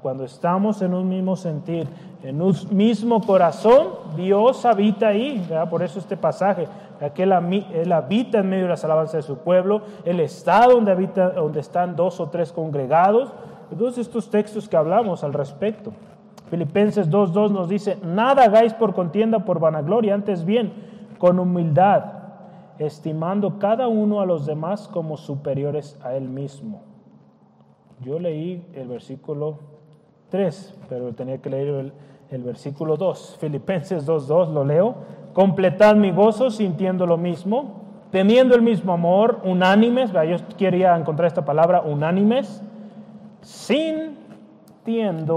[0.01, 1.87] Cuando estamos en un mismo sentir,
[2.23, 5.45] en un mismo corazón, Dios habita ahí.
[5.69, 6.67] Por eso este pasaje,
[7.15, 7.31] que él,
[7.91, 11.95] habita en medio de las alabanzas de su pueblo, Él está donde, habita, donde están
[11.95, 13.31] dos o tres congregados.
[13.75, 15.93] Todos estos textos que hablamos al respecto.
[16.49, 20.73] Filipenses 2.2 nos dice, nada hagáis por contienda, por vanagloria, antes bien,
[21.19, 22.05] con humildad,
[22.79, 26.81] estimando cada uno a los demás como superiores a él mismo.
[28.01, 29.59] Yo leí el versículo
[30.29, 31.91] 3, pero tenía que leer
[32.31, 33.37] el, versículo 2.
[33.39, 34.95] Filipenses 2.2 lo leo.
[35.33, 40.11] Completad mi gozo sintiendo lo mismo, teniendo el mismo amor, unánimes.
[40.13, 42.63] Yo quería encontrar esta palabra, unánimes,
[43.41, 44.13] sintiendo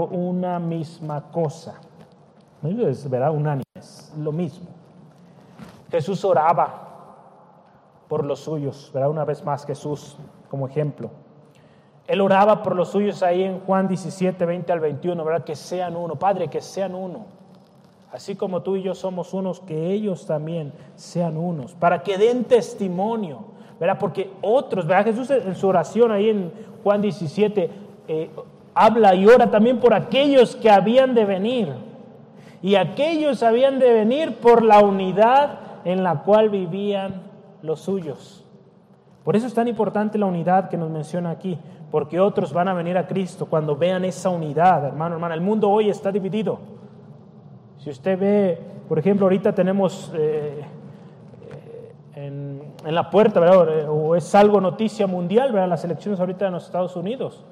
[0.07, 1.81] una misma cosa.
[2.63, 3.31] Es, ¿verdad?
[3.31, 4.82] Unánimes, lo mismo.
[5.93, 6.87] Jesús oraba
[8.07, 9.11] por los suyos, ¿verdad?
[9.11, 10.17] Una vez más Jesús
[10.49, 11.11] como ejemplo.
[12.07, 15.43] Él oraba por los suyos ahí en Juan 17, 20 al 21, ¿verdad?
[15.43, 17.27] Que sean uno, Padre, que sean uno.
[18.11, 22.45] Así como tú y yo somos unos, que ellos también sean unos, para que den
[22.45, 23.45] testimonio,
[23.79, 23.99] ¿verdad?
[23.99, 25.05] Porque otros, ¿verdad?
[25.05, 26.51] Jesús en su oración ahí en
[26.83, 27.69] Juan 17
[28.07, 28.31] eh,
[28.73, 31.71] habla y ora también por aquellos que habían de venir.
[32.63, 37.23] Y aquellos habían de venir por la unidad en la cual vivían
[37.61, 38.45] los suyos.
[39.23, 41.57] Por eso es tan importante la unidad que nos menciona aquí,
[41.91, 45.33] porque otros van a venir a Cristo cuando vean esa unidad, hermano, hermana.
[45.33, 46.59] El mundo hoy está dividido.
[47.77, 50.65] Si usted ve, por ejemplo, ahorita tenemos eh,
[52.15, 53.89] en, la puerta, ¿verdad?
[53.89, 55.69] o es algo noticia mundial, ¿verdad?
[55.69, 57.45] las elecciones ahorita en los Estados Unidos,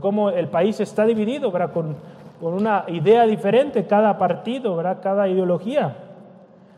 [0.00, 1.72] cómo el país está dividido, ¿verdad?
[1.72, 1.96] Con
[2.40, 4.98] una idea diferente, cada partido, ¿verdad?
[5.02, 5.96] cada ideología.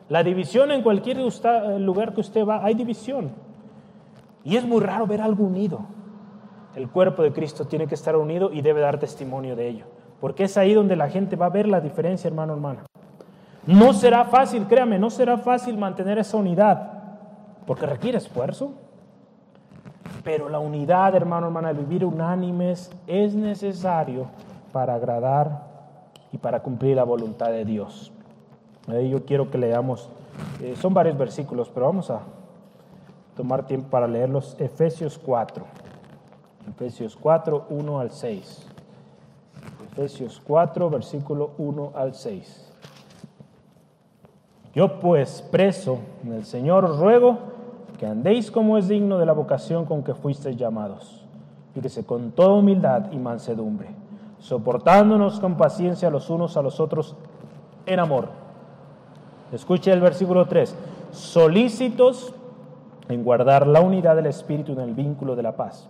[0.08, 1.18] La división en cualquier
[1.80, 3.30] lugar que usted va, hay división.
[4.44, 5.96] Y es muy raro ver algo unido
[6.76, 9.86] el cuerpo de Cristo tiene que estar unido y debe dar testimonio de ello.
[10.20, 12.84] Porque es ahí donde la gente va a ver la diferencia, hermano, hermana.
[13.66, 16.92] No será fácil, créame, no será fácil mantener esa unidad,
[17.66, 18.74] porque requiere esfuerzo,
[20.22, 24.26] Pero la unidad, hermano, hermana, vivir unánimes es necesario
[24.72, 25.62] para agradar
[26.32, 28.12] y para cumplir la voluntad de Dios.
[28.88, 30.08] Yo quiero que leamos,
[30.62, 32.20] eh, son varios versículos, pero vamos a
[33.36, 34.56] tomar tiempo para leerlos.
[34.58, 35.64] Efesios 4.
[36.68, 38.66] Efesios 4, 1 al 6.
[39.92, 42.72] Efesios 4, versículo 1 al 6.
[44.74, 47.38] Yo pues, preso en el Señor, ruego
[47.98, 51.24] que andéis como es digno de la vocación con que fuisteis llamados.
[51.74, 53.88] Fíjese, con toda humildad y mansedumbre,
[54.38, 57.16] soportándonos con paciencia los unos a los otros
[57.86, 58.45] en amor.
[59.52, 60.74] Escuche el versículo 3.
[61.12, 62.34] Solícitos
[63.08, 65.88] en guardar la unidad del Espíritu en el vínculo de la paz.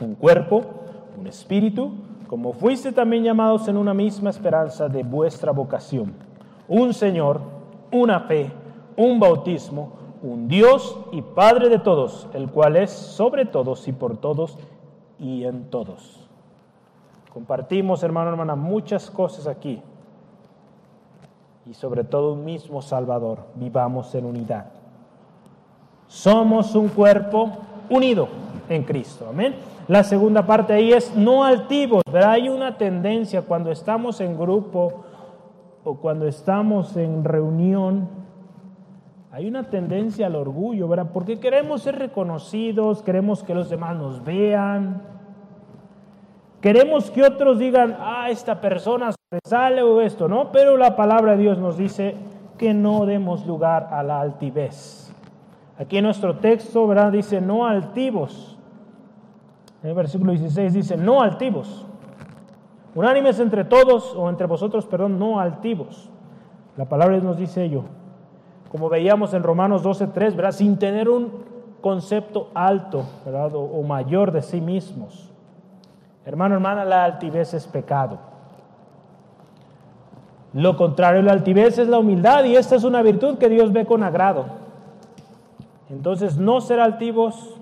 [0.00, 0.62] Un cuerpo,
[1.18, 1.92] un espíritu,
[2.26, 6.12] como fuiste también llamados en una misma esperanza de vuestra vocación.
[6.68, 7.40] Un Señor,
[7.92, 8.50] una fe,
[8.96, 14.16] un bautismo, un Dios y Padre de todos, el cual es sobre todos y por
[14.16, 14.58] todos
[15.18, 16.28] y en todos.
[17.32, 19.82] Compartimos, hermano, hermana, muchas cosas aquí.
[21.66, 23.38] Y sobre todo un mismo Salvador.
[23.54, 24.66] Vivamos en unidad.
[26.06, 27.50] Somos un cuerpo
[27.88, 28.28] unido
[28.68, 29.26] en Cristo.
[29.28, 29.54] Amén.
[29.88, 32.02] La segunda parte ahí es no altivos.
[32.10, 35.04] pero Hay una tendencia cuando estamos en grupo
[35.84, 38.08] o cuando estamos en reunión,
[39.30, 41.10] hay una tendencia al orgullo, ¿verdad?
[41.12, 45.02] Porque queremos ser reconocidos, queremos que los demás nos vean,
[46.60, 49.10] queremos que otros digan, ah, esta persona
[49.44, 50.52] sale o esto, ¿no?
[50.52, 52.16] Pero la palabra de Dios nos dice
[52.58, 55.12] que no demos lugar a la altivez.
[55.78, 57.10] Aquí en nuestro texto, ¿verdad?
[57.12, 58.56] Dice, no altivos.
[59.82, 61.86] En el versículo 16 dice, no altivos.
[62.94, 66.10] Unánimes entre todos, o entre vosotros, perdón, no altivos.
[66.76, 67.84] La palabra nos dice ello.
[68.70, 70.52] Como veíamos en Romanos 12.3, ¿verdad?
[70.52, 71.30] Sin tener un
[71.80, 73.52] concepto alto, ¿verdad?
[73.54, 75.30] O, mayor de sí mismos.
[76.24, 78.18] Hermano, hermana, la altivez es pecado.
[80.54, 83.84] Lo contrario la altivez es la humildad y esta es una virtud que Dios ve
[83.86, 84.46] con agrado.
[85.90, 87.60] Entonces, no ser altivos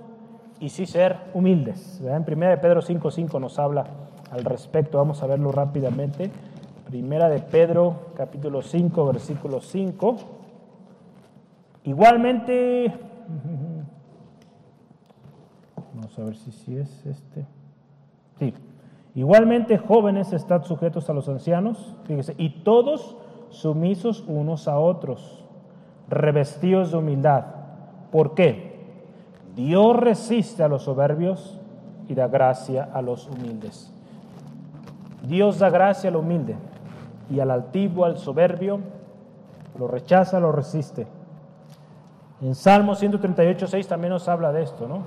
[0.61, 2.03] y sí ser humildes.
[2.03, 2.27] En 1
[2.61, 3.87] Pedro 5.5 nos habla
[4.31, 4.99] al respecto.
[4.99, 6.31] Vamos a verlo rápidamente.
[6.87, 10.17] Primera de Pedro, capítulo 5, versículo 5.
[11.85, 12.93] Igualmente,
[15.95, 17.47] vamos a ver si, si es este.
[18.39, 18.53] Sí.
[19.15, 23.17] Igualmente, jóvenes, estad sujetos a los ancianos, fíjese, y todos
[23.51, 25.45] sumisos unos a otros,
[26.09, 27.45] revestidos de humildad.
[28.11, 28.81] ¿Por qué?
[29.55, 31.61] Dios resiste a los soberbios
[32.09, 33.93] y da gracia a los humildes.
[35.23, 36.57] Dios da gracia al humilde
[37.31, 38.81] y al altivo, al soberbio,
[39.79, 41.07] lo rechaza, lo resiste.
[42.41, 45.01] En Salmo 138, 6 también nos habla de esto, ¿no?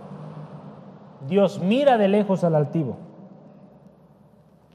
[1.28, 2.98] Dios mira de lejos al altivo.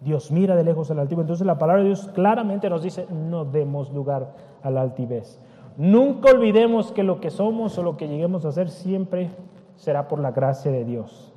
[0.01, 1.21] Dios mira de lejos al altivo.
[1.21, 5.39] Entonces la palabra de Dios claramente nos dice, no demos lugar a la altivez.
[5.77, 9.31] Nunca olvidemos que lo que somos o lo que lleguemos a hacer siempre
[9.77, 11.33] será por la gracia de Dios.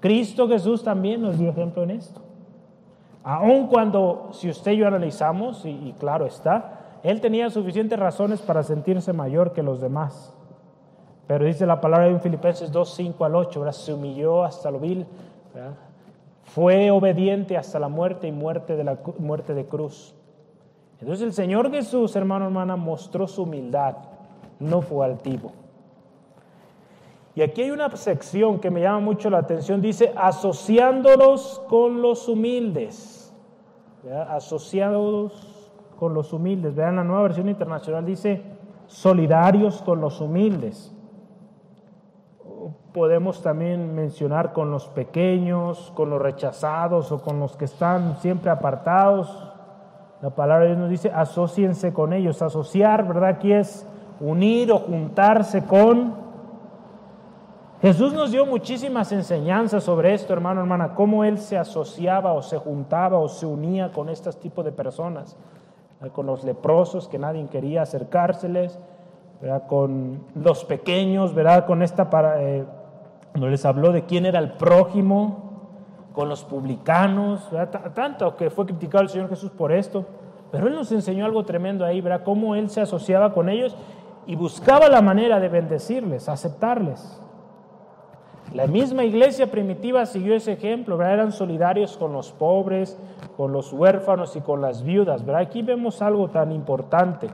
[0.00, 2.20] Cristo Jesús también nos dio ejemplo en esto.
[3.24, 8.62] Aun cuando, si usted y yo analizamos, y, claro está, él tenía suficientes razones para
[8.62, 10.32] sentirse mayor que los demás.
[11.26, 15.06] Pero dice la palabra en Filipenses 2, 5 al 8, se humilló hasta lo vil,
[16.46, 20.14] fue obediente hasta la muerte y muerte de, la, muerte de cruz.
[21.00, 23.96] Entonces el Señor Jesús, hermano, hermana, mostró su humildad,
[24.58, 25.52] no fue altivo.
[27.34, 32.26] Y aquí hay una sección que me llama mucho la atención, dice, asociándolos con los
[32.28, 33.16] humildes
[34.28, 36.74] asociados con los humildes.
[36.74, 38.42] Vean la nueva versión internacional, dice
[38.86, 40.92] solidarios con los humildes.
[42.92, 48.50] Podemos también mencionar con los pequeños, con los rechazados o con los que están siempre
[48.50, 49.52] apartados.
[50.22, 52.42] La palabra de Dios nos dice, asociense con ellos.
[52.42, 53.30] Asociar, ¿verdad?
[53.30, 53.86] Aquí es
[54.20, 56.26] unir o juntarse con
[57.82, 62.56] Jesús nos dio muchísimas enseñanzas sobre esto, hermano, hermana, cómo Él se asociaba o se
[62.56, 65.36] juntaba o se unía con estos tipos de personas,
[66.12, 68.78] con los leprosos que nadie quería acercárseles,
[69.68, 71.66] con los pequeños, ¿verdad?
[71.66, 72.64] con esta para, eh,
[73.34, 75.46] no les habló de quién era el prójimo,
[76.12, 77.50] con los publicanos,
[77.94, 80.06] tanto que fue criticado el Señor Jesús por esto,
[80.50, 82.22] pero Él nos enseñó algo tremendo ahí, ¿verdad?
[82.24, 83.76] cómo Él se asociaba con ellos
[84.26, 87.20] y buscaba la manera de bendecirles, aceptarles.
[88.54, 91.14] La misma iglesia primitiva siguió ese ejemplo, ¿verdad?
[91.14, 92.98] eran solidarios con los pobres,
[93.36, 95.26] con los huérfanos y con las viudas.
[95.26, 95.42] ¿verdad?
[95.42, 97.28] Aquí vemos algo tan importante.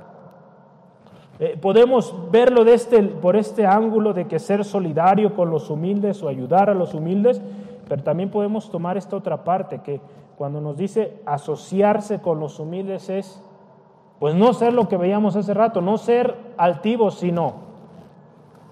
[1.45, 6.22] Eh, podemos verlo de este, por este ángulo de que ser solidario con los humildes
[6.22, 7.43] o ayudar a los humildes,
[7.88, 10.01] pero también podemos tomar esta otra parte, que
[10.38, 13.43] cuando nos dice asociarse con los humildes es,
[14.20, 17.55] pues no ser lo que veíamos hace rato, no ser altivo, sino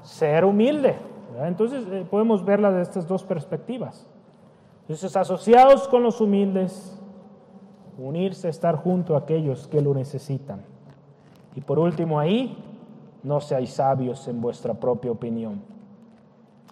[0.02, 0.94] ser humilde.
[1.42, 4.06] Entonces eh, podemos verla de estas dos perspectivas.
[4.82, 6.96] Entonces, asociados con los humildes,
[7.98, 10.62] unirse, estar junto a aquellos que lo necesitan.
[11.54, 12.56] Y por último ahí,
[13.22, 15.62] no seáis sabios en vuestra propia opinión.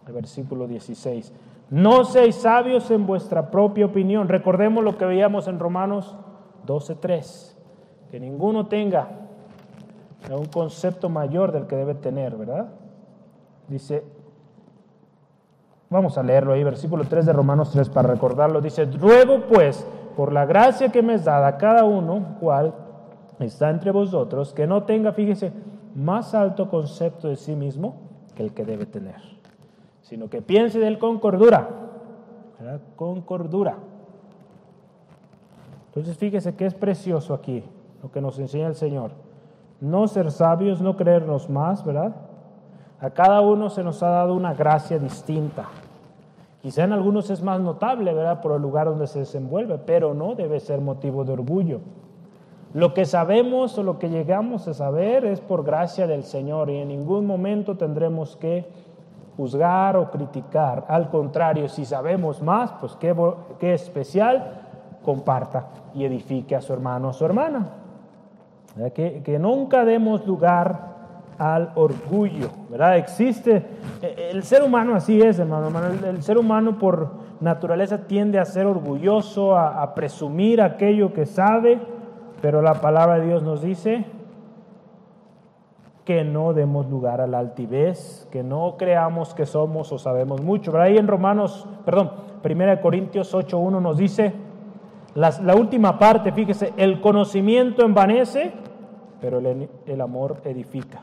[0.07, 1.33] El versículo 16.
[1.71, 4.29] No seáis sabios en vuestra propia opinión.
[4.29, 6.17] Recordemos lo que veíamos en Romanos
[6.67, 7.55] 12.3.
[8.11, 9.09] Que ninguno tenga
[10.31, 12.69] un concepto mayor del que debe tener, ¿verdad?
[13.69, 14.03] Dice,
[15.91, 18.63] vamos a leerlo ahí, versículo 3 de Romanos 3 para recordarlo.
[18.63, 22.75] Dice, ruego pues, por la gracia que me es dada cada uno, cual
[23.41, 25.53] está entre vosotros, que no tenga, fíjese,
[25.95, 27.97] más alto concepto de sí mismo
[28.35, 29.21] que el que debe tener,
[30.03, 31.69] sino que piense de él con cordura,
[32.97, 33.77] con cordura.
[35.87, 37.65] Entonces fíjese que es precioso aquí
[38.03, 39.11] lo que nos enseña el Señor.
[39.81, 42.15] No ser sabios, no creernos más, ¿verdad?
[43.01, 45.69] A cada uno se nos ha dado una gracia distinta.
[46.63, 48.41] Quizá en algunos es más notable, ¿verdad?
[48.41, 51.81] Por el lugar donde se desenvuelve, pero no debe ser motivo de orgullo.
[52.75, 56.77] Lo que sabemos o lo que llegamos a saber es por gracia del Señor y
[56.77, 58.67] en ningún momento tendremos que
[59.37, 60.85] juzgar o criticar.
[60.89, 63.17] Al contrario, si sabemos más, pues qué,
[63.59, 64.65] qué especial,
[65.03, 67.69] comparta y edifique a su hermano o a su hermana.
[68.95, 70.99] Que, que nunca demos lugar
[71.39, 72.99] al orgullo, ¿verdad?
[72.99, 73.65] Existe,
[74.03, 75.71] eh, el ser humano así es, hermano,
[76.07, 77.11] el, ser humano por
[77.41, 81.81] naturaleza tiende a ser orgulloso, a presumir aquello que sabe,
[82.41, 84.05] pero la palabra de Dios nos dice
[86.05, 90.73] que no demos lugar a la altivez, que no creamos que somos o sabemos mucho.
[90.73, 92.13] Pero ahí en Romanos, perdón,
[92.43, 94.33] 1 Corintios 8.1 nos dice,
[95.15, 98.53] la, última parte, fíjese, el conocimiento envanece,
[99.21, 101.03] pero el, el amor edifica.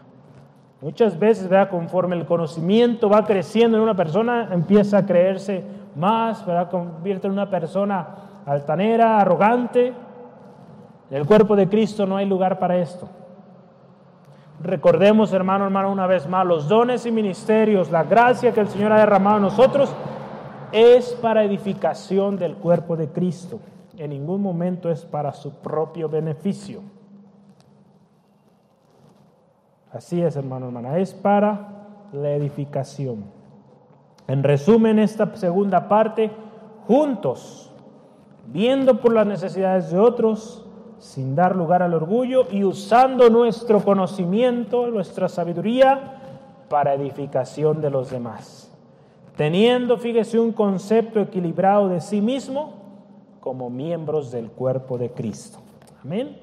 [0.82, 1.70] Muchas veces, ¿verdad?
[1.70, 5.64] conforme el conocimiento va creciendo en una persona, empieza a creerse
[5.96, 6.70] más, ¿verdad?
[6.70, 8.08] convierte en una persona
[8.46, 9.94] altanera, arrogante,
[11.10, 13.08] en el cuerpo de Cristo no hay lugar para esto.
[14.62, 18.92] Recordemos, hermano, hermano, una vez más, los dones y ministerios, la gracia que el Señor
[18.92, 19.94] ha derramado a nosotros
[20.72, 23.60] es para edificación del cuerpo de Cristo.
[23.98, 26.82] En ningún momento es para su propio beneficio.
[29.92, 31.70] Así es, hermano, hermana, es para
[32.12, 33.26] la edificación.
[34.28, 36.32] En resumen, esta segunda parte,
[36.88, 37.72] juntos,
[38.48, 40.65] viendo por las necesidades de otros,
[41.00, 46.22] sin dar lugar al orgullo y usando nuestro conocimiento, nuestra sabiduría
[46.70, 48.72] para edificación de los demás.
[49.36, 52.74] Teniendo, fíjese, un concepto equilibrado de sí mismo
[53.42, 55.60] como miembros del cuerpo de Cristo.
[56.04, 56.38] Amén.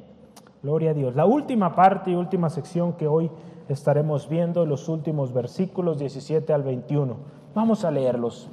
[0.63, 1.17] Gloria a Dios.
[1.17, 3.31] La última parte y última sección que hoy
[3.69, 7.17] estaremos viendo, los últimos versículos 17 al 21.
[7.55, 8.49] Vamos a leerlos.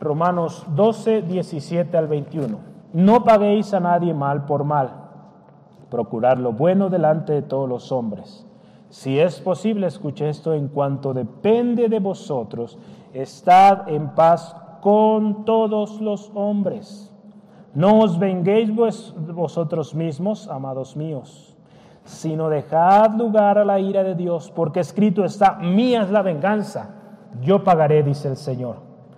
[0.00, 2.75] Romanos 12, 17 al 21.
[2.92, 4.90] No paguéis a nadie mal por mal.
[5.90, 8.46] Procurad lo bueno delante de todos los hombres.
[8.88, 12.78] Si es posible, escuche esto, en cuanto depende de vosotros,
[13.12, 17.12] estad en paz con todos los hombres.
[17.74, 21.56] No os venguéis vosotros mismos, amados míos,
[22.04, 26.94] sino dejad lugar a la ira de Dios, porque escrito está, mía es la venganza,
[27.42, 28.76] yo pagaré, dice el Señor.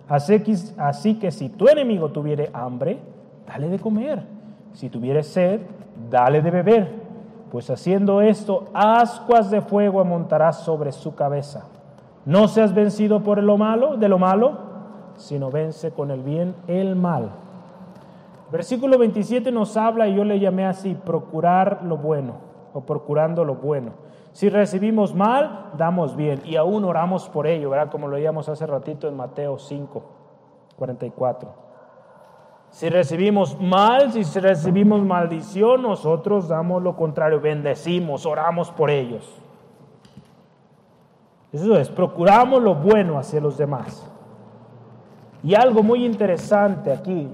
[0.09, 2.99] Así que, así que si tu enemigo tuviere hambre,
[3.49, 4.23] dale de comer.
[4.73, 5.61] Si tuviere sed,
[6.11, 7.09] dale de beber.
[7.51, 11.65] Pues haciendo esto, ascuas de fuego amontarás sobre su cabeza.
[12.27, 14.59] No seas vencido por lo malo, de lo malo,
[15.17, 17.31] sino vence con el bien el mal.
[18.53, 22.35] Versículo 27 nos habla, y yo le llamé así, procurar lo bueno,
[22.75, 23.93] o procurando lo bueno.
[24.33, 27.91] Si recibimos mal, damos bien, y aún oramos por ello, ¿verdad?
[27.91, 30.03] Como lo leíamos hace ratito en Mateo 5,
[30.77, 31.68] 44.
[32.71, 39.35] Si recibimos mal, si recibimos maldición, nosotros damos lo contrario, bendecimos, oramos por ellos.
[41.53, 44.09] Eso es, procuramos lo bueno hacia los demás.
[45.43, 47.31] Y algo muy interesante aquí,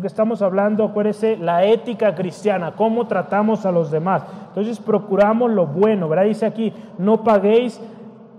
[0.00, 4.24] que estamos hablando, acuérdese, la ética cristiana, cómo tratamos a los demás.
[4.48, 6.24] Entonces procuramos lo bueno, ¿verdad?
[6.24, 7.80] Dice aquí, no paguéis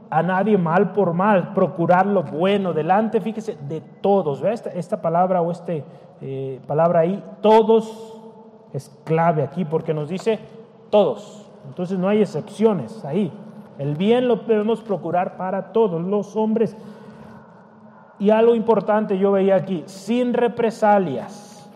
[0.10, 4.42] a nadie mal por mal, procurar lo bueno delante, fíjese, de todos.
[4.42, 4.54] ¿verdad?
[4.54, 5.84] Esta, esta palabra o este
[6.26, 8.14] eh, palabra ahí, todos
[8.72, 10.40] es clave aquí porque nos dice
[10.90, 11.46] todos.
[11.68, 13.30] Entonces no hay excepciones ahí.
[13.78, 16.78] El bien lo debemos procurar para todos los hombres.
[18.20, 21.70] Y algo importante yo veía aquí, sin represalias.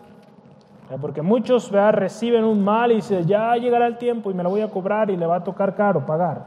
[0.98, 4.62] Porque muchos reciben un mal y dicen, ya llegará el tiempo y me lo voy
[4.62, 6.46] a cobrar y le va a tocar caro pagar.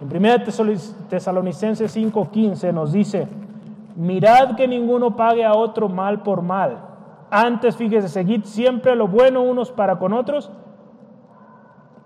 [0.00, 0.42] En 1
[1.08, 3.28] Tesalonicenses 5:15 nos dice,
[3.94, 6.91] mirad que ninguno pague a otro mal por mal.
[7.34, 10.50] Antes, fíjese, seguid siempre lo bueno unos para con otros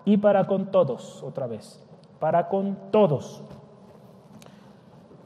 [0.05, 1.85] y para con todos, otra vez,
[2.21, 3.43] para con todos.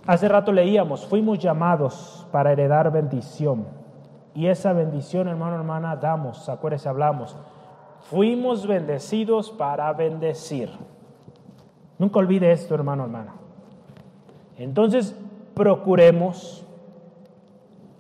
[0.07, 3.67] Hace rato leíamos, fuimos llamados para heredar bendición.
[4.35, 7.37] Y esa bendición, hermano, hermana, damos, acuérdese, hablamos.
[8.09, 10.71] Fuimos bendecidos para bendecir.
[11.99, 13.35] Nunca olvide esto, hermano, hermana.
[14.57, 15.15] Entonces,
[15.53, 16.67] procuremos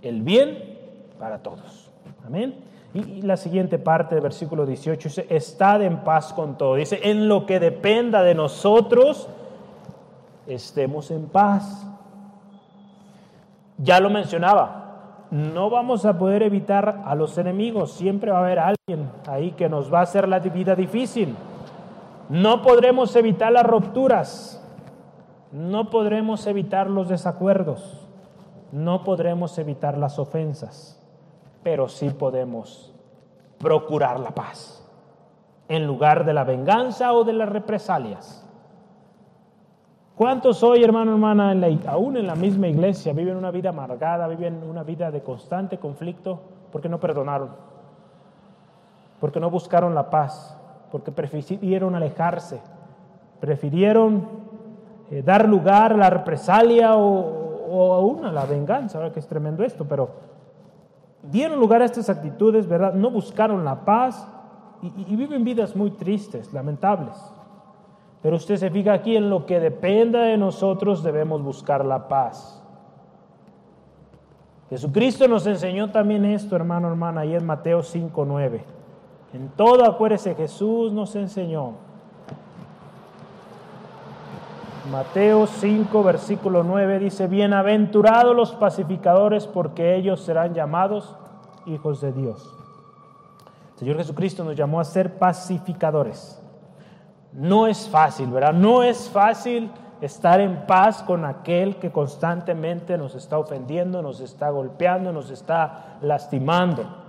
[0.00, 0.78] el bien
[1.18, 1.79] para todos.
[2.26, 2.54] Amén.
[2.92, 6.74] Y, la siguiente parte del versículo 18 dice, estad en paz con todo.
[6.74, 9.28] Dice, en lo que dependa de nosotros,
[10.46, 11.86] estemos en paz.
[13.78, 18.58] Ya lo mencionaba, no vamos a poder evitar a los enemigos, siempre va a haber
[18.58, 21.34] alguien ahí que nos va a hacer la vida difícil.
[22.28, 24.62] No podremos evitar las rupturas,
[25.52, 28.06] no podremos evitar los desacuerdos,
[28.70, 30.99] no podremos evitar las ofensas
[31.62, 32.92] pero sí podemos
[33.58, 34.76] procurar la paz.
[35.68, 38.44] En lugar de la venganza o de las represalias.
[40.16, 41.54] ¿Cuántos hoy, hermano, hermana,
[41.86, 46.40] aún en la misma iglesia, viven una vida amargada, viven una vida de constante conflicto
[46.70, 47.50] porque no perdonaron,
[49.18, 50.58] porque no buscaron la paz,
[50.90, 52.60] porque prefirieron alejarse,
[53.40, 54.28] prefirieron
[55.10, 57.40] eh, dar lugar a la represalia o,
[57.70, 60.10] o aún a la venganza, ahora que es tremendo esto, pero
[61.22, 62.94] dieron lugar a estas actitudes, ¿verdad?
[62.94, 64.26] No buscaron la paz
[64.82, 67.16] y, viven vidas muy tristes, lamentables.
[68.22, 72.62] Pero usted se fija aquí en lo que dependa de nosotros debemos buscar la paz.
[74.68, 78.62] Jesucristo nos enseñó también esto, hermano, hermana, ahí en Mateo 5:9.
[79.32, 81.89] En todo, acuérdese, Jesús nos enseñó.
[84.90, 91.14] Mateo 5, versículo 9 dice, bienaventurados los pacificadores porque ellos serán llamados
[91.64, 92.52] hijos de Dios.
[93.76, 96.42] Señor Jesucristo nos llamó a ser pacificadores.
[97.32, 98.52] No es fácil, ¿verdad?
[98.52, 99.70] No es fácil
[100.00, 105.98] estar en paz con aquel que constantemente nos está ofendiendo, nos está golpeando, nos está
[106.02, 106.99] lastimando.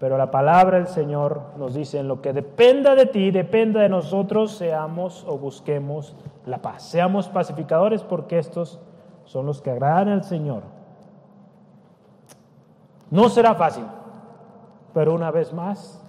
[0.00, 3.90] Pero la palabra del Señor nos dice, en lo que dependa de ti, dependa de
[3.90, 6.84] nosotros, seamos o busquemos la paz.
[6.84, 8.80] Seamos pacificadores porque estos
[9.26, 10.62] son los que agradan al Señor.
[13.10, 13.84] No será fácil,
[14.94, 16.02] pero una vez más,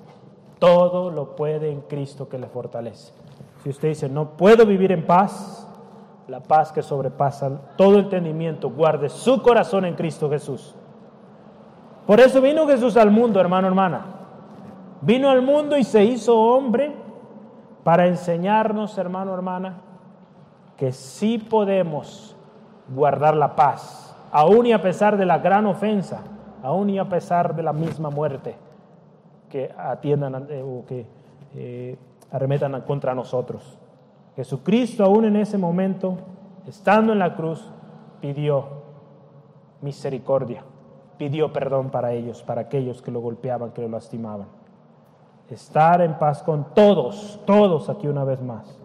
[0.57, 3.11] todo lo puede en Cristo que le fortalece.
[3.61, 5.67] Si usted dice, no puedo vivir en paz,
[6.29, 10.75] la paz que sobrepasa todo entendimiento, guarde su corazón en Cristo Jesús.
[12.12, 14.01] Por eso vino Jesús al mundo, hermano, hermana.
[14.99, 16.93] Vino al mundo y se hizo hombre
[17.86, 19.78] para enseñarnos, hermano, hermana,
[20.76, 22.36] que sí podemos
[22.93, 26.20] guardar la paz, aún y a pesar de la gran ofensa,
[26.62, 28.57] aún y a pesar de la misma muerte
[29.49, 31.05] que atiendan eh, o que
[31.55, 31.97] eh,
[32.30, 33.78] arremetan contra nosotros.
[34.36, 36.18] Jesucristo aún en ese momento,
[36.68, 37.72] estando en la cruz,
[38.20, 38.66] pidió
[39.80, 40.66] misericordia
[41.22, 44.47] pidió perdón para ellos, para aquellos que lo golpeaban, que lo lastimaban.
[45.51, 48.76] Estar en paz con todos, todos aquí una vez más.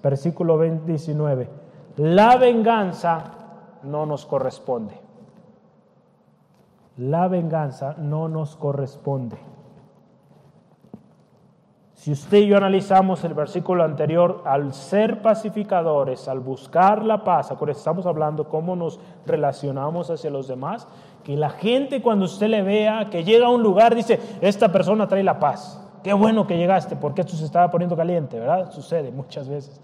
[0.00, 1.48] Versículo 19.
[1.96, 3.24] La venganza
[3.82, 4.94] no nos corresponde.
[6.96, 9.36] La venganza no nos corresponde.
[12.04, 17.50] Si usted y yo analizamos el versículo anterior, al ser pacificadores, al buscar la paz,
[17.68, 20.86] estamos hablando cómo nos relacionamos hacia los demás,
[21.24, 25.08] que la gente cuando usted le vea que llega a un lugar dice, esta persona
[25.08, 25.80] trae la paz.
[26.02, 28.70] Qué bueno que llegaste, porque esto se estaba poniendo caliente, ¿verdad?
[28.70, 29.80] Sucede muchas veces.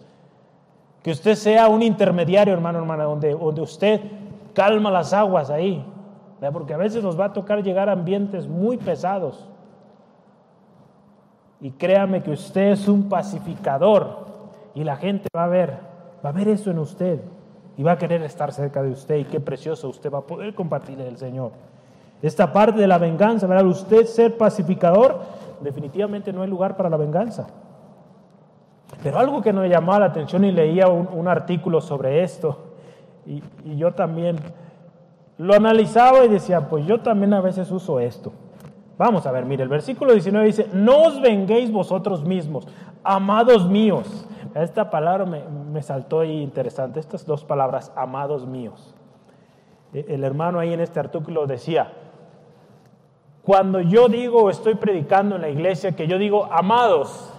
[1.02, 4.02] Que usted sea un intermediario, hermano, hermana, donde, donde usted
[4.52, 5.82] calma las aguas ahí,
[6.52, 9.46] porque a veces nos va a tocar llegar a ambientes muy pesados
[11.60, 14.26] y créame que usted es un pacificador
[14.74, 15.78] y la gente va a ver,
[16.24, 17.20] va a ver eso en usted
[17.76, 20.54] y va a querer estar cerca de usted y qué precioso usted va a poder
[20.54, 21.52] compartirle el Señor.
[22.22, 23.66] Esta parte de la venganza, ¿verdad?
[23.66, 25.20] Usted ser pacificador,
[25.60, 27.46] definitivamente no hay lugar para la venganza.
[29.02, 32.58] Pero algo que me llamó la atención y leía un, artículo sobre esto
[33.24, 34.36] y, y yo también
[35.38, 38.32] lo analizaba y decía, pues yo también a veces uso esto.
[38.98, 42.68] Vamos a ver, mire, el versículo 19 dice, no os venguéis vosotros mismos,
[43.02, 44.26] amados míos.
[44.54, 48.94] Esta palabra me, me saltó ahí interesante, estas dos palabras, amados míos.
[49.92, 51.92] E, el hermano ahí en este artículo decía,
[53.42, 57.32] cuando yo digo, estoy predicando en la iglesia, que yo digo, amados,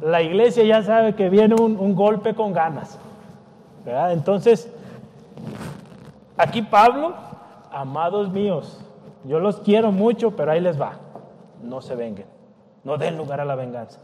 [0.00, 2.98] la iglesia ya sabe que viene un, golpe con ganas.
[3.84, 4.72] Entonces,
[6.36, 7.14] aquí Pablo,
[7.70, 8.84] amados míos,
[9.24, 10.94] yo los quiero mucho, pero ahí les va.
[11.62, 12.26] No se vengan,
[12.84, 14.00] no den lugar a la venganza.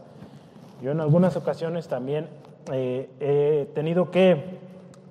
[0.81, 2.27] Yo en algunas ocasiones también
[2.71, 4.59] eh, he tenido que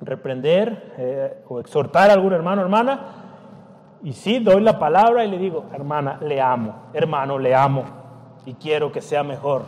[0.01, 3.21] reprender eh, o exhortar a algún hermano o hermana
[4.03, 7.85] y sí, doy la palabra y le digo, hermana, le amo, hermano, le amo
[8.47, 9.65] y quiero que sea mejor.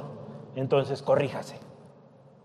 [0.56, 1.58] Entonces, corríjase.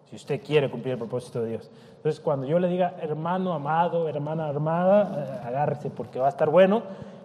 [0.09, 1.71] Si usted quiere cumplir el propósito de Dios.
[1.95, 6.49] Entonces, cuando yo le diga, hermano amado, hermana armada, eh, agárrese porque va a estar
[6.49, 6.83] bueno.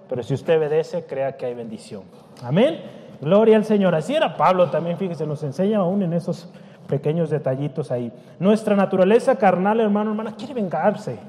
[0.09, 2.03] Pero si usted obedece, crea que hay bendición.
[2.43, 3.02] Amén.
[3.23, 3.95] Gloria al Señor.
[3.95, 6.49] Así era Pablo también, fíjese, nos enseña aún en esos
[6.89, 8.13] pequeños detallitos ahí.
[8.41, 11.21] Nuestra naturaleza carnal, hermano, hermana, quiere vengarse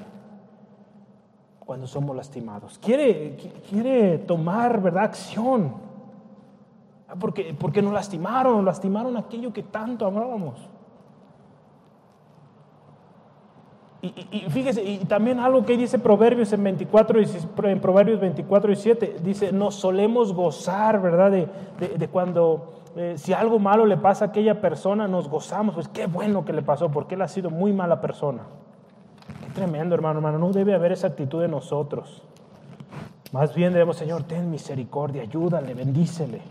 [1.60, 2.78] cuando somos lastimados.
[2.78, 3.36] Quiere,
[3.70, 5.72] quiere tomar, ¿verdad?, acción.
[7.08, 10.68] Ah, porque, porque nos lastimaron, lastimaron aquello que tanto amábamos.
[14.04, 17.20] Y, fíjese, y también algo que dice Proverbios en, 24,
[17.64, 21.30] en Proverbios 24 y 7, dice, nos solemos gozar, ¿verdad?
[21.30, 26.06] De, cuando, eh, si algo malo le pasa a aquella persona, nos gozamos, pues qué
[26.06, 28.42] bueno que le pasó, porque él ha sido muy mala persona.
[29.54, 30.38] Tremendo, hermano, hermano.
[30.38, 32.22] No debe haber esa actitud de nosotros.
[33.32, 36.42] Más bien debemos, Señor, ten misericordia, ayúdale, bendícele.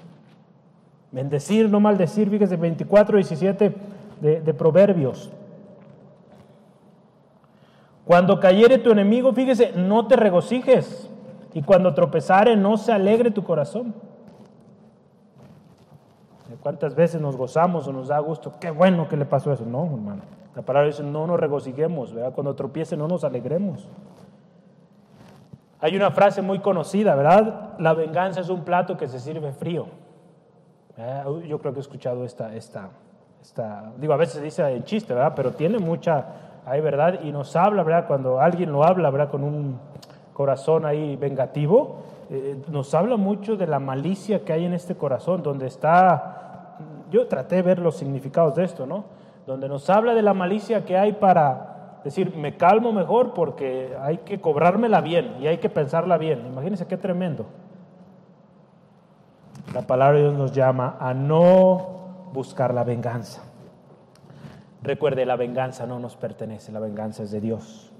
[1.11, 2.31] Bendecir, no maldecir.
[2.31, 3.75] Fíjese, 24, 17
[4.21, 5.31] de, de Proverbios.
[8.05, 11.09] Cuando cayere tu enemigo, fíjese, no te regocijes.
[11.53, 13.93] Y cuando tropezare, no se alegre tu corazón.
[16.61, 18.53] ¿Cuántas veces nos gozamos o nos da gusto?
[18.59, 19.65] Qué bueno que le pasó eso.
[19.65, 20.21] No, hermano.
[20.55, 22.33] La palabra dice, no nos regocijemos, ¿verdad?
[22.33, 23.87] Cuando tropiece no nos alegremos.
[25.79, 27.73] Hay una frase muy conocida, ¿verdad?
[27.79, 29.87] La venganza es un plato que se sirve frío.
[31.47, 32.89] Yo creo que he escuchado esta, esta,
[33.41, 35.33] esta, digo, a veces se dice en chiste, ¿verdad?
[35.35, 36.25] Pero tiene mucha,
[36.65, 38.07] hay verdad, y nos habla, ¿verdad?
[38.07, 39.29] Cuando alguien lo habla, ¿verdad?
[39.29, 39.79] Con un
[40.33, 41.97] corazón ahí vengativo,
[42.29, 46.77] eh, nos habla mucho de la malicia que hay en este corazón, donde está,
[47.11, 49.23] yo traté de ver los significados de esto, ¿no?
[49.45, 54.19] donde nos habla de la malicia que hay para decir, me calmo mejor porque hay
[54.19, 56.45] que cobrármela bien y hay que pensarla bien.
[56.45, 57.45] Imagínense qué tremendo.
[59.73, 63.41] La palabra de Dios nos llama a no buscar la venganza.
[64.83, 67.91] Recuerde, la venganza no nos pertenece, la venganza es de Dios.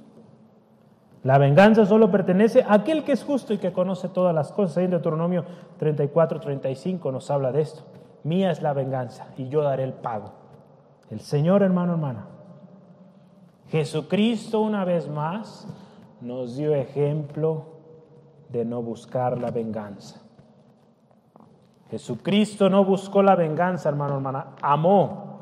[1.24, 4.78] La venganza solo pertenece a aquel que es justo y que conoce todas las cosas.
[4.78, 5.46] En Deuteronomio
[5.80, 7.84] 34, 35 nos habla de esto.
[8.24, 10.34] Mía es la venganza y yo daré el pago.
[11.10, 12.26] El Señor, hermano, hermana.
[13.70, 15.66] Jesucristo una vez más
[16.20, 17.66] nos dio ejemplo
[18.50, 20.22] de no buscar la venganza.
[21.90, 24.48] Jesucristo no buscó la venganza, hermano, hermana.
[24.62, 25.33] Amó.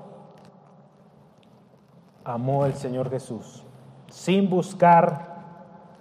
[2.24, 3.63] Amó el Señor Jesús.
[4.09, 5.32] Sin buscar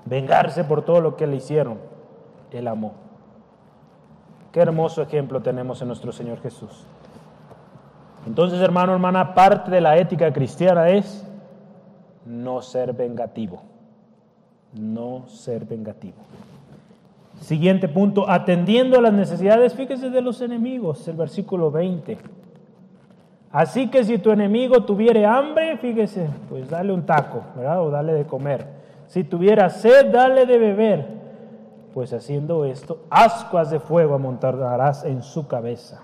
[0.05, 1.79] vengarse por todo lo que le hicieron.
[2.51, 2.95] Él amó.
[4.53, 6.85] Qué hermoso ejemplo tenemos en nuestro Señor Jesús.
[8.27, 11.25] Entonces, hermano, hermana, parte de la ética cristiana es
[12.27, 13.63] no ser vengativo.
[14.73, 16.19] No ser vengativo.
[17.41, 22.19] Siguiente punto, atendiendo a las necesidades, fíjese de los enemigos, el versículo 20.
[23.53, 27.83] Así que si tu enemigo tuviere hambre, fíjese, pues dale un taco, ¿verdad?
[27.83, 28.67] O dale de comer.
[29.07, 31.07] Si tuviera sed, dale de beber.
[31.93, 36.03] Pues haciendo esto, ascuas de fuego amontarás en su cabeza.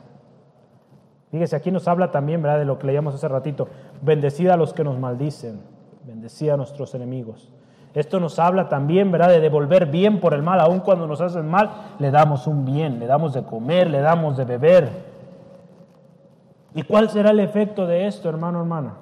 [1.30, 2.58] Fíjese, aquí nos habla también, ¿verdad?
[2.58, 3.68] De lo que leíamos hace ratito.
[4.02, 5.60] Bendecida a los que nos maldicen,
[6.04, 7.52] bendecida a nuestros enemigos.
[7.94, 9.28] Esto nos habla también, ¿verdad?
[9.28, 10.58] De devolver bien por el mal.
[10.60, 11.70] Aun cuando nos hacen mal,
[12.00, 15.15] le damos un bien, le damos de comer, le damos de beber.
[16.76, 18.96] ¿Y cuál será el efecto de esto, hermano, hermana?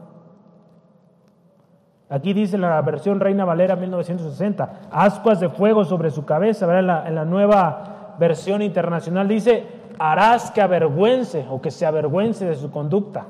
[2.09, 6.79] Aquí dice la versión Reina Valera 1960, ascuas de fuego sobre su cabeza.
[6.79, 9.67] En la, en la nueva versión internacional dice,
[9.99, 13.27] harás que avergüence o que se avergüence de su conducta.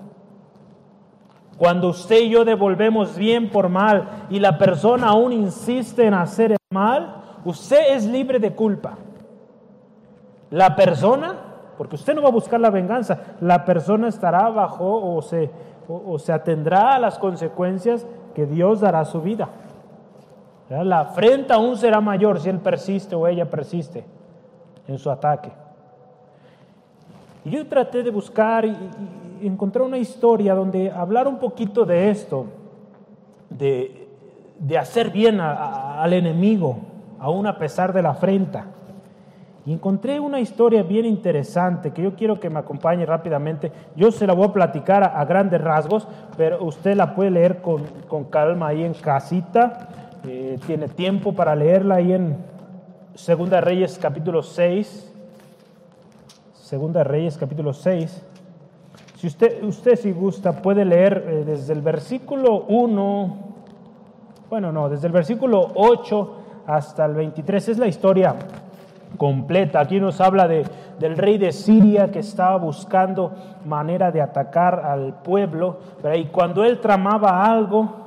[1.57, 6.53] Cuando usted y yo devolvemos bien por mal y la persona aún insiste en hacer
[6.53, 8.99] el mal, usted es libre de culpa.
[10.51, 15.23] La persona, porque usted no va a buscar la venganza, la persona estará bajo o
[15.23, 15.51] se,
[15.89, 19.49] o, se atendrá a las consecuencias que Dios dará a su vida.
[20.69, 24.05] La afrenta aún será mayor si él persiste o ella persiste
[24.89, 25.53] en su ataque.
[27.45, 28.77] Y yo traté de buscar y,
[29.43, 32.47] encontré una historia donde hablar un poquito de esto,
[33.51, 34.09] de,
[34.79, 36.79] hacer bien al enemigo,
[37.19, 38.67] aún a pesar de la afrenta.
[39.67, 43.73] Y encontré una historia bien interesante que yo quiero que me acompañe rápidamente.
[43.97, 46.07] Yo se la voy a platicar a, grandes rasgos,
[46.37, 49.89] pero usted la puede leer con, calma ahí en casita.
[50.27, 52.37] Eh, tiene tiempo para leerla ahí en
[53.15, 55.13] Segunda Reyes capítulo 6.
[56.53, 58.23] Segunda Reyes capítulo 6.
[59.17, 63.39] Si usted, usted si gusta puede leer eh, desde el versículo 1,
[64.51, 66.35] bueno, no, desde el versículo 8
[66.67, 67.71] hasta el 23.
[67.71, 68.35] Es la historia
[69.17, 69.81] completa.
[69.81, 70.65] Aquí nos habla de,
[70.99, 73.33] del rey de Siria que estaba buscando
[73.65, 75.79] manera de atacar al pueblo.
[76.15, 78.05] Y cuando él tramaba algo,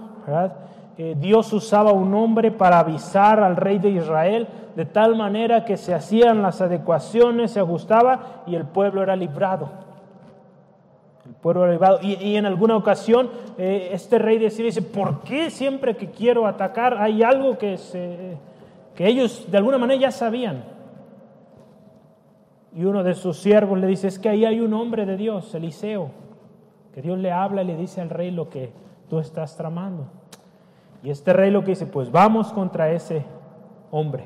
[0.98, 5.78] eh, Dios usaba un hombre para avisar al rey de Israel, de tal manera que
[5.78, 9.70] se hacían las adecuaciones, se ajustaba y el pueblo era librado.
[11.26, 12.00] El pueblo era librado.
[12.02, 16.48] Y, en alguna ocasión eh, este rey de Siria dice, ¿por qué siempre que quiero
[16.48, 18.38] atacar hay algo que, se,
[18.96, 20.77] que ellos de alguna manera ya sabían?
[22.74, 25.54] Y uno de sus siervos le dice, es que ahí hay un hombre de Dios,
[25.56, 26.12] Eliseo,
[26.94, 28.72] que Dios le habla y le dice al rey lo que
[29.10, 30.08] tú estás tramando.
[31.04, 33.24] Y este rey lo que dice, pues vamos contra ese
[33.92, 34.26] hombre,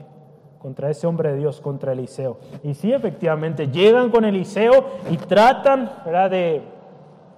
[0.59, 2.37] contra ese hombre de Dios, contra Eliseo.
[2.63, 6.61] Y sí, efectivamente, llegan con Eliseo y tratan De,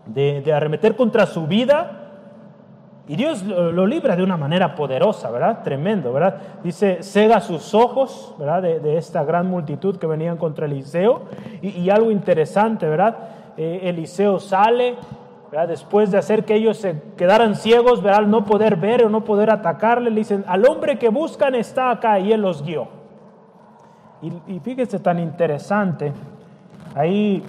[0.05, 2.02] de, de arremeter contra su vida
[3.05, 5.61] y Dios lo, libra de una manera poderosa, ¿verdad?
[5.61, 6.37] Tremendo, ¿verdad?
[6.63, 8.61] Dice, cega sus ojos, ¿verdad?
[8.61, 11.23] De, esta gran multitud que venían contra Eliseo.
[11.61, 13.17] Y, algo interesante, ¿verdad?
[13.57, 14.95] Eh, Eliseo sale,
[15.51, 15.67] ¿verdad?
[15.67, 18.21] Después de hacer que ellos se quedaran ciegos, ¿verdad?
[18.21, 22.19] No poder ver o no poder atacarle, le dicen, al hombre que buscan está acá
[22.19, 22.87] y él los guió.
[24.21, 26.13] Y, y fíjese tan interesante,
[26.95, 27.43] ahí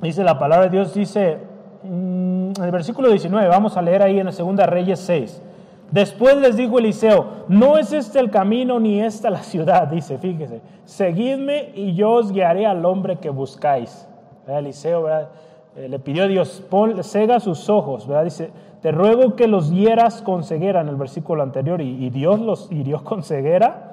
[0.00, 1.49] dice la palabra de Dios, dice,
[1.82, 5.42] en el versículo 19, vamos a leer ahí en la segunda Reyes 6.
[5.90, 10.60] Después les dijo Eliseo, no es este el camino ni esta la ciudad, dice, fíjese,
[10.84, 14.06] seguidme y yo os guiaré al hombre que buscáis.
[14.46, 18.52] Eliseo eh, le pidió a Dios, pon, cega sus ojos, dice,
[18.82, 23.04] te ruego que los hieras con ceguera en el versículo anterior y, Dios los hirió
[23.04, 23.86] con ceguera.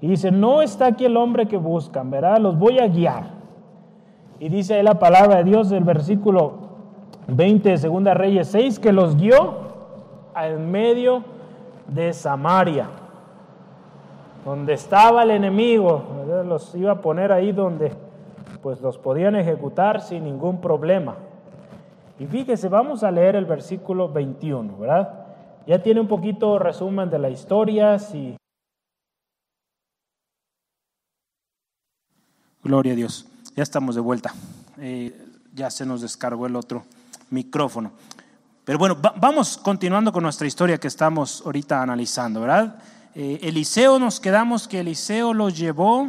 [0.00, 2.38] Y dice, no está aquí el hombre que buscan, ¿verdad?
[2.38, 3.24] Los voy a guiar.
[4.40, 6.61] Y dice ahí la palabra de Dios del versículo
[7.36, 9.54] 20 de Segunda Reyes 6, que los guió
[10.36, 11.24] en medio
[11.86, 12.88] de Samaria,
[14.44, 16.02] donde estaba el enemigo,
[16.46, 17.92] los iba a poner ahí donde
[18.62, 21.16] pues los podían ejecutar sin ningún problema.
[22.18, 25.26] Y fíjese, vamos a leer el versículo 21, ¿verdad?
[25.66, 27.98] Ya tiene un poquito resumen de la historia,
[32.64, 33.26] Gloria a Dios.
[33.56, 34.32] Ya estamos de vuelta.
[34.78, 35.12] Eh,
[35.52, 36.84] ya se nos descargó el otro
[37.32, 37.92] micrófono.
[38.64, 42.78] Pero bueno, vamos continuando con nuestra historia que estamos ahorita analizando, ¿verdad?
[43.14, 46.08] Eh, Eliseo, nos quedamos que Eliseo los llevó,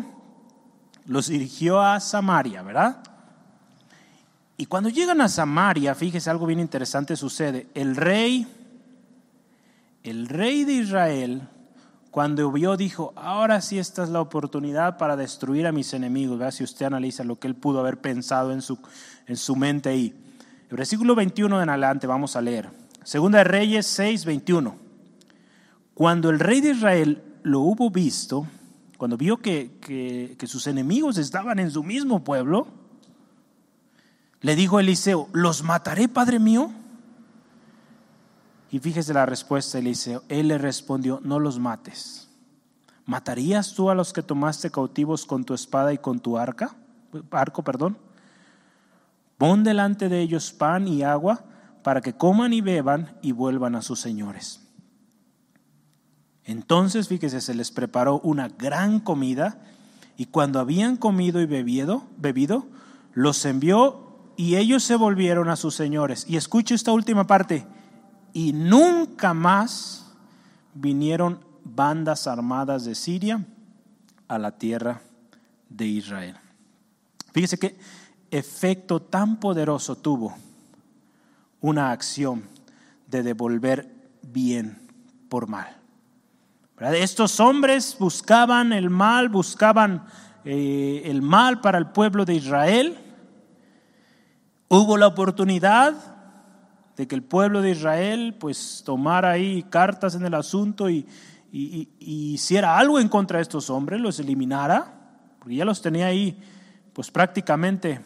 [1.07, 2.97] los dirigió a Samaria, ¿verdad?
[4.55, 7.67] Y cuando llegan a Samaria, fíjese algo bien interesante sucede.
[7.73, 8.47] El rey,
[10.03, 11.49] el rey de Israel,
[12.11, 16.37] cuando vio, dijo, ahora sí esta es la oportunidad para destruir a mis enemigos.
[16.37, 16.53] ¿verdad?
[16.53, 18.77] Si usted analiza lo que él pudo haber pensado en su,
[19.25, 20.22] en su mente ahí.
[20.75, 22.67] Versículo 21 en adelante vamos a leer.
[23.03, 24.75] Segunda de Reyes 6, 21.
[25.93, 28.47] Cuando el rey de Israel lo hubo visto,
[28.97, 32.67] cuando vio que, que, sus enemigos estaban en su mismo pueblo,
[34.41, 36.71] le dijo a Eliseo, ¿los mataré, padre mío?
[38.71, 40.23] Y fíjese la respuesta de Eliseo.
[40.27, 42.29] Él le respondió, no los mates.
[43.05, 46.75] ¿Matarías tú a los que tomaste cautivos con tu espada y con tu arca?
[47.29, 47.61] arco?
[47.63, 47.95] Perdón.
[49.37, 51.45] Pon delante de ellos pan y agua
[51.83, 54.61] para que coman y beban y vuelvan a sus señores.
[56.45, 59.61] Entonces, fíjese, se les preparó una gran comida
[60.17, 62.67] y cuando habían comido y bebido, bebido,
[63.13, 64.03] los envió
[64.35, 66.25] y ellos se volvieron a sus señores.
[66.27, 67.65] Y escuche esta última parte.
[68.33, 70.11] Y nunca más
[70.73, 73.45] vinieron bandas armadas de Siria
[74.27, 75.01] a la tierra
[75.69, 76.35] de Israel.
[77.31, 77.77] Fíjese que
[78.33, 80.35] efecto tan poderoso tuvo
[81.61, 82.43] una acción
[83.07, 83.89] de devolver
[84.21, 84.79] bien
[85.29, 85.77] por mal.
[86.79, 90.05] Estos hombres buscaban el mal, buscaban
[90.43, 92.97] eh, el mal para el pueblo de Israel.
[94.67, 95.93] Hubo la oportunidad
[96.97, 101.07] de que el pueblo de Israel pues tomara ahí cartas en el asunto y,
[101.51, 104.93] y hiciera algo en contra de estos hombres, los eliminara,
[105.39, 106.37] porque ya los tenía ahí
[106.93, 108.01] pues prácticamente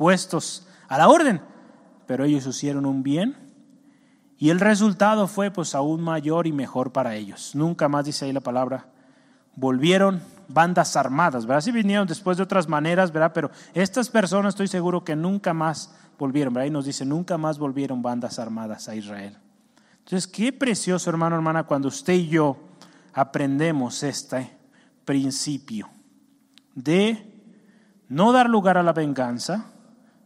[0.00, 1.42] puestos a la orden.
[2.06, 3.36] pero ellos hicieron un bien
[4.38, 7.54] y el resultado fue pues aún mayor y mejor para ellos.
[7.54, 8.86] Nunca más dice ahí la palabra,
[9.56, 11.60] volvieron bandas armadas, ¿verdad?
[11.60, 13.32] Sí vinieron después de otras maneras, ¿verdad?
[13.34, 16.70] Pero estas personas estoy seguro que nunca más volvieron, ¿verdad?
[16.70, 19.36] Nos dice, nunca más volvieron bandas armadas a Israel.
[19.98, 22.56] Entonces, qué precioso, hermano, hermana, cuando usted y yo
[23.12, 24.50] aprendemos este
[25.04, 25.90] principio
[26.74, 27.44] de
[28.08, 29.66] no dar lugar a la venganza,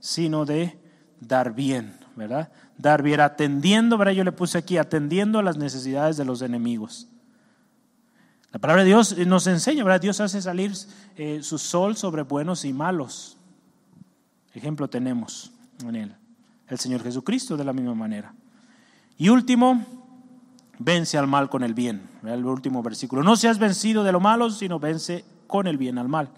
[0.05, 0.78] sino de
[1.18, 2.52] dar bien, ¿verdad?
[2.76, 4.12] Dar bien, atendiendo, ¿verdad?
[4.12, 7.09] Yo le puse aquí, atendiendo a las necesidades de los enemigos.
[8.52, 10.02] La palabra de Dios nos enseña, ¿verdad?
[10.02, 10.72] Dios hace salir
[11.16, 13.38] eh, su sol sobre buenos y malos.
[14.52, 15.52] Ejemplo tenemos
[15.82, 16.14] en él.
[16.68, 18.34] El Señor Jesucristo de la misma manera.
[19.16, 19.86] Y último,
[20.78, 22.02] vence al mal con el bien.
[22.24, 23.22] El último versículo.
[23.22, 26.28] No seas vencido de lo malo, sino vence con el bien al mal.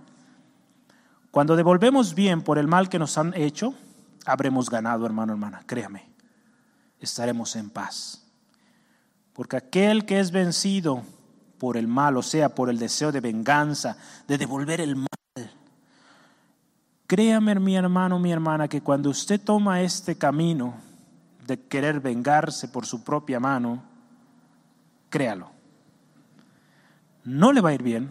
[1.36, 3.74] Cuando devolvemos bien por el mal que nos han hecho,
[4.24, 6.08] habremos ganado, hermano, hermana, créame.
[6.98, 8.24] Estaremos en paz.
[9.34, 11.02] Porque aquel que es vencido
[11.58, 15.50] por el mal, o sea, por el deseo de venganza, de devolver el mal,
[17.06, 20.72] créame, mi hermano, mi hermana, que cuando usted toma este camino
[21.46, 23.82] de querer vengarse por su propia mano,
[25.10, 25.50] créalo.
[27.24, 28.10] No le va a ir bien,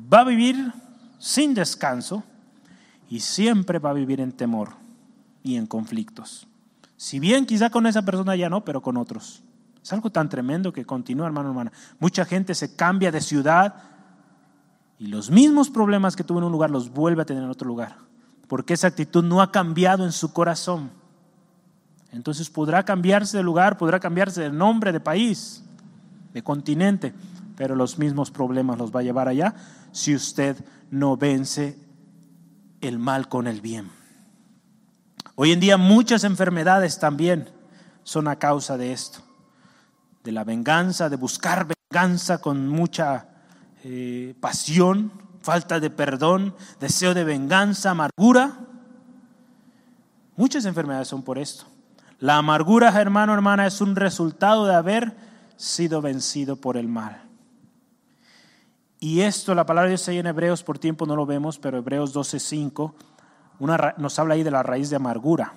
[0.00, 0.72] va a vivir
[1.20, 2.24] sin descanso
[3.08, 4.70] y siempre va a vivir en temor
[5.44, 6.48] y en conflictos.
[6.96, 9.42] Si bien quizá con esa persona ya no, pero con otros.
[9.82, 11.72] Es algo tan tremendo que continúa, hermano, hermana.
[11.98, 13.74] Mucha gente se cambia de ciudad
[14.98, 17.68] y los mismos problemas que tuvo en un lugar los vuelve a tener en otro
[17.68, 17.96] lugar,
[18.48, 20.90] porque esa actitud no ha cambiado en su corazón.
[22.12, 25.64] Entonces podrá cambiarse de lugar, podrá cambiarse de nombre, de país,
[26.32, 27.14] de continente,
[27.60, 29.54] pero los mismos problemas los va a llevar allá
[29.92, 30.56] si usted
[30.90, 31.78] no vence
[32.80, 33.90] el mal con el bien.
[35.34, 37.50] Hoy en día muchas enfermedades también
[38.02, 39.18] son a causa de esto,
[40.24, 43.28] de la venganza, de buscar venganza con mucha
[43.84, 48.56] eh, pasión, falta de perdón, deseo de venganza, amargura.
[50.34, 51.66] Muchas enfermedades son por esto.
[52.20, 55.14] La amargura, hermano, hermana, es un resultado de haber
[55.58, 57.29] sido vencido por el mal.
[59.00, 61.78] Y esto, la palabra de Dios ahí en Hebreos, por tiempo no lo vemos, pero
[61.78, 62.94] Hebreos 12:5
[63.96, 65.54] nos habla ahí de la raíz de amargura.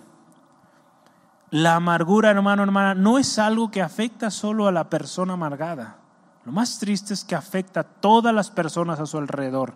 [1.50, 5.98] La amargura, hermano, hermana, no es algo que afecta solo a la persona amargada.
[6.46, 9.74] Lo más triste es que afecta a todas las personas a su alrededor.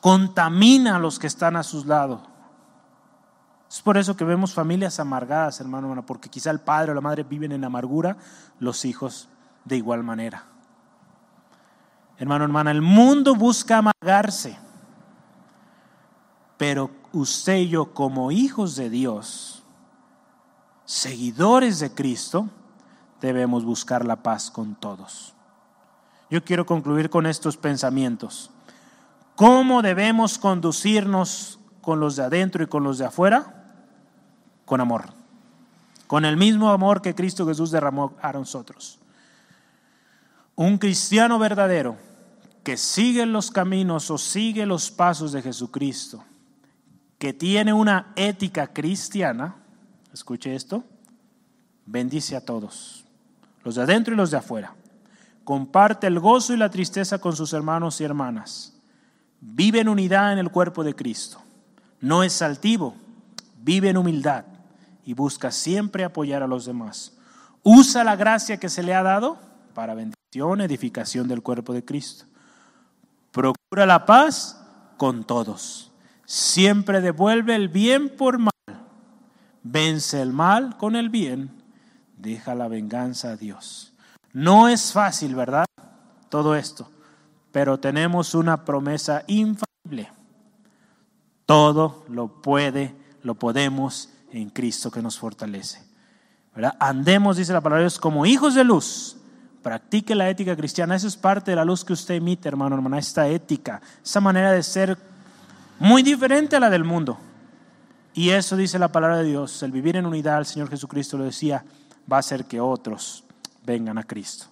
[0.00, 2.20] Contamina a los que están a sus lados.
[3.68, 7.00] Es por eso que vemos familias amargadas, hermano, hermana, porque quizá el padre o la
[7.00, 8.16] madre viven en amargura,
[8.60, 9.28] los hijos
[9.64, 10.44] de igual manera.
[12.18, 14.58] Hermano, hermana, el mundo busca amargarse,
[16.56, 19.62] pero usted y yo como hijos de Dios,
[20.84, 22.48] seguidores de Cristo,
[23.20, 25.32] debemos buscar la paz con todos.
[26.28, 28.50] Yo quiero concluir con estos pensamientos.
[29.36, 33.64] ¿Cómo debemos conducirnos con los de adentro y con los de afuera?
[34.64, 35.12] Con amor.
[36.08, 38.98] Con el mismo amor que Cristo Jesús derramó a nosotros.
[40.56, 42.07] Un cristiano verdadero
[42.62, 46.24] que sigue los caminos o sigue los pasos de Jesucristo,
[47.18, 49.56] que tiene una ética cristiana,
[50.12, 50.84] escuche esto,
[51.86, 53.04] bendice a todos,
[53.64, 54.74] los de adentro y los de afuera.
[55.44, 58.74] Comparte el gozo y la tristeza con sus hermanos y hermanas.
[59.40, 61.40] Vive en unidad en el cuerpo de Cristo.
[62.00, 62.94] No es altivo,
[63.62, 64.44] vive en humildad
[65.04, 67.16] y busca siempre apoyar a los demás.
[67.62, 69.38] Usa la gracia que se le ha dado
[69.74, 72.26] para bendición, edificación del cuerpo de Cristo.
[73.32, 74.60] Procura la paz
[74.96, 75.92] con todos.
[76.24, 78.52] Siempre devuelve el bien por mal.
[79.62, 81.62] Vence el mal con el bien.
[82.16, 83.92] Deja la venganza a Dios.
[84.32, 85.64] No es fácil, ¿verdad?
[86.28, 86.90] Todo esto.
[87.52, 90.10] Pero tenemos una promesa infalible.
[91.46, 95.82] Todo lo puede, lo podemos en Cristo que nos fortalece.
[96.78, 99.16] Andemos, dice la palabra de Dios, como hijos de luz
[99.62, 100.94] Practique la ética cristiana.
[100.94, 102.98] Esa es parte de la luz que usted emite, hermano, hermana.
[102.98, 104.96] Esta ética, esa manera de ser
[105.78, 107.18] muy diferente a la del mundo.
[108.14, 109.62] Y eso dice la palabra de Dios.
[109.62, 111.64] El vivir en unidad, el Señor Jesucristo lo decía,
[112.10, 113.24] va a hacer que otros
[113.64, 114.46] vengan a Cristo.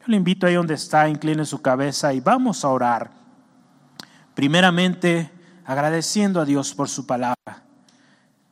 [0.00, 3.10] Yo le invito ahí donde está, incline su cabeza y vamos a orar.
[4.34, 5.30] Primeramente,
[5.66, 7.64] agradeciendo a Dios por su palabra,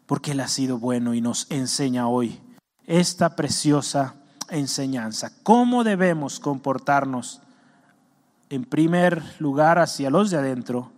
[0.06, 2.38] porque Él ha sido bueno y nos enseña hoy
[2.86, 4.16] esta preciosa
[4.50, 5.32] enseñanza.
[5.42, 7.40] ¿Cómo debemos comportarnos?
[8.50, 10.92] En primer lugar, hacia los de adentro,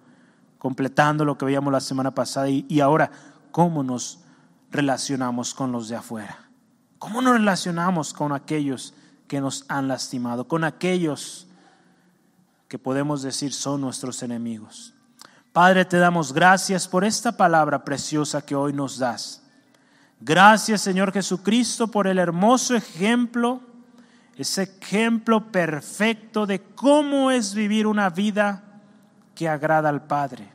[0.58, 3.10] completando lo que veíamos la semana pasada y, ahora,
[3.50, 4.20] cómo nos
[4.70, 6.38] relacionamos con los de afuera?
[6.98, 8.94] ¿Cómo nos relacionamos con aquellos
[9.26, 11.48] que nos han lastimado, con aquellos
[12.68, 14.94] que podemos decir son nuestros enemigos?
[15.52, 19.39] Padre, te damos gracias por esta palabra preciosa que hoy nos das.
[20.20, 23.62] Gracias, Señor Jesucristo, por el hermoso ejemplo,
[24.36, 28.62] ese ejemplo perfecto de cómo es vivir una vida
[29.34, 30.52] que agrada al Padre.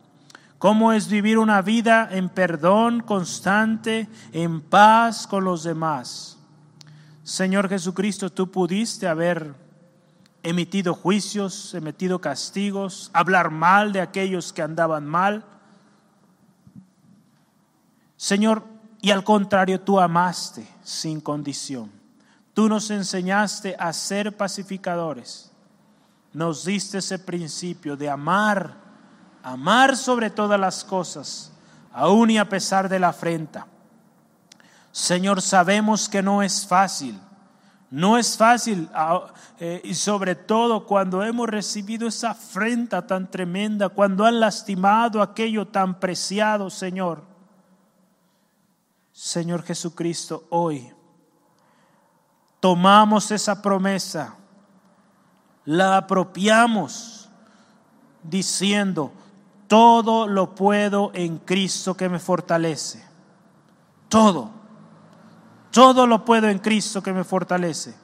[0.59, 6.37] Cómo es vivir una vida en perdón constante, en paz con los demás.
[7.23, 9.55] Señor Jesucristo, tú pudiste haber
[10.43, 15.43] emitido juicios, emitido castigos, hablar mal de aquellos que andaban mal.
[18.15, 18.74] Señor,
[19.05, 21.91] y al contrario, tú amaste sin condición.
[22.55, 25.51] Tú nos enseñaste a ser pacificadores.
[26.33, 28.73] Nos diste ese principio de amar,
[29.43, 31.51] amar sobre todas las cosas,
[31.93, 33.67] aun y a pesar de la afrenta.
[34.91, 37.19] Señor, sabemos que no es fácil.
[37.91, 39.27] No es fácil, ah,
[39.59, 45.67] eh, y sobre todo cuando hemos recibido esa afrenta tan tremenda, cuando han lastimado aquello
[45.67, 47.34] tan preciado, Señor.
[49.15, 50.91] Señor Jesucristo, hoy
[52.59, 54.35] tomamos esa promesa,
[55.63, 57.29] la apropiamos
[58.21, 59.13] diciendo,
[59.69, 63.05] todo lo puedo en Cristo que me fortalece.
[64.09, 64.49] Todo.
[65.71, 67.95] Todo lo puedo en Cristo que me fortalece.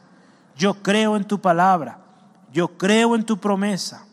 [0.56, 2.00] Yo creo en tu palabra.
[2.54, 4.06] Yo creo en tu promesa.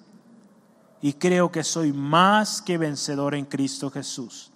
[1.01, 4.51] Y creo que soy más que vencedor en Cristo Jesús.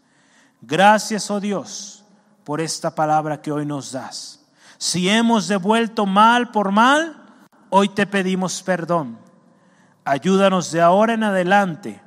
[0.61, 2.02] Gracias, oh Dios,
[2.45, 4.41] por esta palabra que hoy nos das.
[4.79, 7.17] Si hemos devuelto mal por mal,
[7.71, 9.19] hoy te pedimos perdón.
[10.05, 12.03] Ayúdanos de ahora en adelante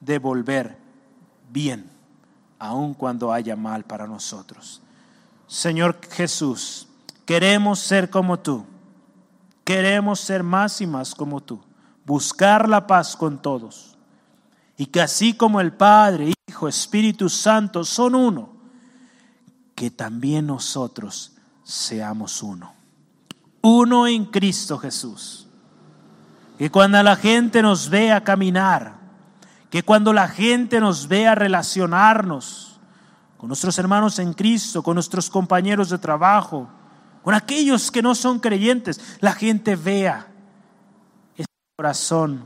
[0.00, 0.76] devolver
[1.50, 1.90] bien,
[2.58, 4.82] aun cuando haya mal para nosotros.
[5.46, 6.86] Señor Jesús,
[7.24, 8.66] queremos ser como tú.
[9.64, 11.60] Queremos ser más y más como tú.
[12.04, 13.96] Buscar la paz con todos.
[14.76, 18.59] Y que así como el Padre, Hijo, Espíritu Santo son uno,
[19.80, 21.32] que también nosotros
[21.62, 22.74] seamos uno.
[23.62, 25.48] Uno en Cristo Jesús.
[26.58, 28.98] Que cuando la gente nos vea caminar,
[29.70, 32.78] que cuando la gente nos vea relacionarnos
[33.38, 36.68] con nuestros hermanos en Cristo, con nuestros compañeros de trabajo,
[37.22, 40.28] con aquellos que no son creyentes, la gente vea
[41.36, 42.44] ese corazón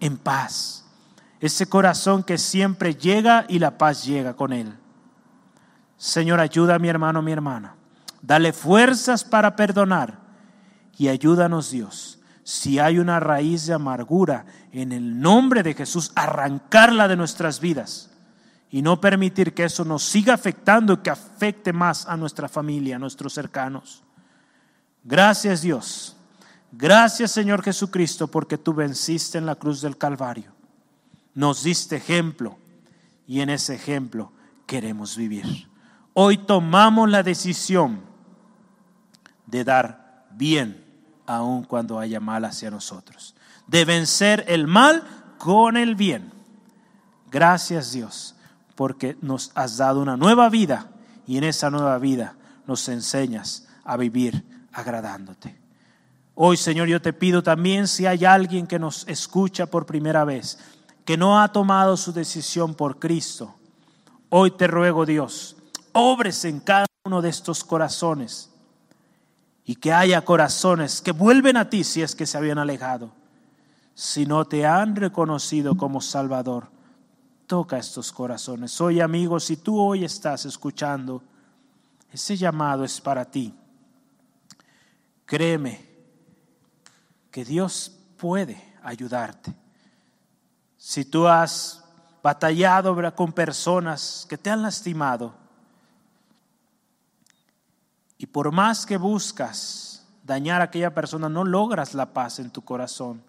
[0.00, 0.84] en paz,
[1.38, 4.76] ese corazón que siempre llega y la paz llega con él.
[6.04, 7.76] Señor, ayuda a mi hermano, mi hermana.
[8.20, 10.18] Dale fuerzas para perdonar
[10.98, 17.08] y ayúdanos Dios si hay una raíz de amargura, en el nombre de Jesús, arrancarla
[17.08, 18.10] de nuestras vidas
[18.68, 22.96] y no permitir que eso nos siga afectando y que afecte más a nuestra familia,
[22.96, 24.04] a nuestros cercanos.
[25.04, 26.18] Gracias Dios.
[26.70, 30.52] Gracias Señor Jesucristo porque tú venciste en la cruz del Calvario.
[31.32, 32.58] Nos diste ejemplo
[33.26, 34.32] y en ese ejemplo
[34.66, 35.72] queremos vivir.
[36.14, 38.00] Hoy tomamos la decisión
[39.46, 40.84] de dar bien
[41.26, 43.34] aun cuando haya mal hacia nosotros.
[43.66, 45.02] De vencer el mal
[45.38, 46.32] con el bien.
[47.30, 48.36] Gracias Dios,
[48.76, 50.88] porque nos has dado una nueva vida
[51.26, 52.36] y en esa nueva vida
[52.66, 55.58] nos enseñas a vivir agradándote.
[56.36, 60.58] Hoy, Señor, yo te pido también si hay alguien que nos escucha por primera vez,
[61.04, 63.54] que no ha tomado su decisión por Cristo,
[64.30, 65.56] hoy te ruego, Dios,
[65.94, 68.50] obres en cada uno de estos corazones
[69.64, 73.12] y que haya corazones que vuelven a ti si es que se habían alejado.
[73.94, 76.68] Si no te han reconocido como Salvador,
[77.46, 78.78] toca estos corazones.
[78.80, 81.22] Hoy, amigos, si tú hoy estás escuchando,
[82.10, 83.54] ese llamado es para ti.
[85.24, 85.88] Créeme
[87.30, 89.54] que Dios puede ayudarte.
[90.76, 91.84] Si tú has
[92.22, 95.43] batallado con personas que te han lastimado,
[98.18, 102.62] y por más que buscas dañar a aquella persona, no logras la paz en tu
[102.62, 103.22] corazón.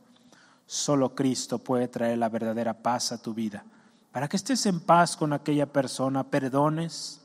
[0.65, 3.63] Solo Cristo puede traer la verdadera paz a tu vida.
[4.11, 7.21] Para que estés en paz con aquella persona, perdones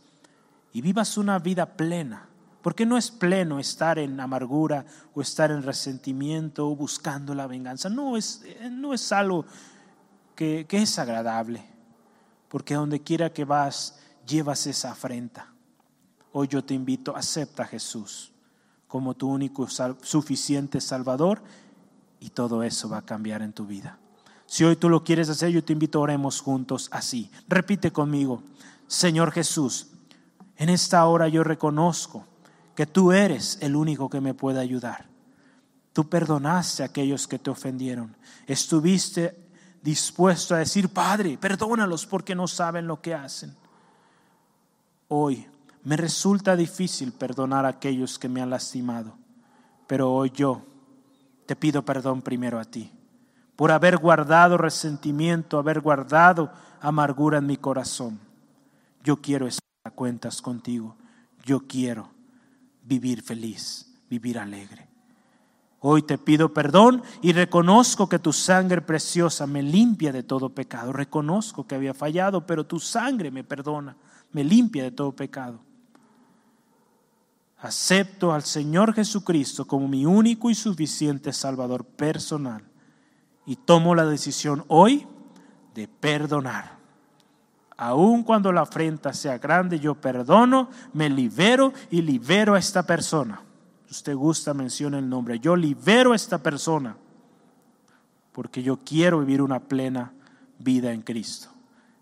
[0.72, 2.26] y vivas una vida plena.
[2.62, 4.84] Porque no es pleno estar en amargura
[5.14, 7.88] o estar en resentimiento o buscando la venganza.
[7.88, 9.46] No es, no es algo
[10.34, 11.64] que, que es agradable.
[12.48, 15.49] Porque donde quiera que vas, llevas esa afrenta.
[16.32, 18.32] Hoy yo te invito, acepta a Jesús
[18.86, 19.68] como tu único
[20.02, 21.42] suficiente Salvador
[22.18, 23.98] y todo eso va a cambiar en tu vida.
[24.46, 27.30] Si hoy tú lo quieres hacer, yo te invito, oremos juntos así.
[27.48, 28.42] Repite conmigo,
[28.88, 29.86] Señor Jesús,
[30.56, 32.26] En esta hora yo reconozco
[32.74, 35.06] que tú eres el único que me puede ayudar.
[35.94, 38.14] Tú perdonaste a aquellos que te ofendieron.
[38.46, 39.38] Estuviste
[39.80, 43.54] dispuesto a decir, Padre, perdónalos porque no saben lo que hacen.
[45.08, 45.46] Hoy
[45.82, 49.16] me resulta difícil perdonar a aquellos que me han lastimado,
[49.86, 50.62] pero hoy yo
[51.46, 52.92] te pido perdón primero a ti
[53.60, 56.50] por haber guardado resentimiento, haber guardado
[56.80, 58.18] amargura en mi corazón.
[59.04, 60.96] Yo quiero estar a cuentas contigo.
[61.44, 62.08] Yo quiero
[62.82, 64.88] vivir feliz, vivir alegre.
[65.80, 70.94] Hoy te pido perdón y reconozco que tu sangre preciosa me limpia de todo pecado.
[70.94, 73.94] Reconozco que había fallado, pero tu sangre me perdona,
[74.32, 75.60] me limpia de todo pecado.
[77.62, 82.64] Acepto al Señor Jesucristo como mi único y suficiente Salvador personal
[83.44, 85.06] y tomo la decisión hoy
[85.74, 86.78] de perdonar.
[87.76, 93.42] Aun cuando la afrenta sea grande, yo perdono, me libero y libero a esta persona.
[93.86, 95.38] Si usted gusta, menciona el nombre.
[95.38, 96.96] Yo libero a esta persona
[98.32, 100.14] porque yo quiero vivir una plena
[100.58, 101.48] vida en Cristo.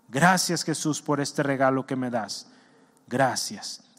[0.07, 2.49] Gracias Jesús por este regalo que me das.
[3.07, 3.88] Gracias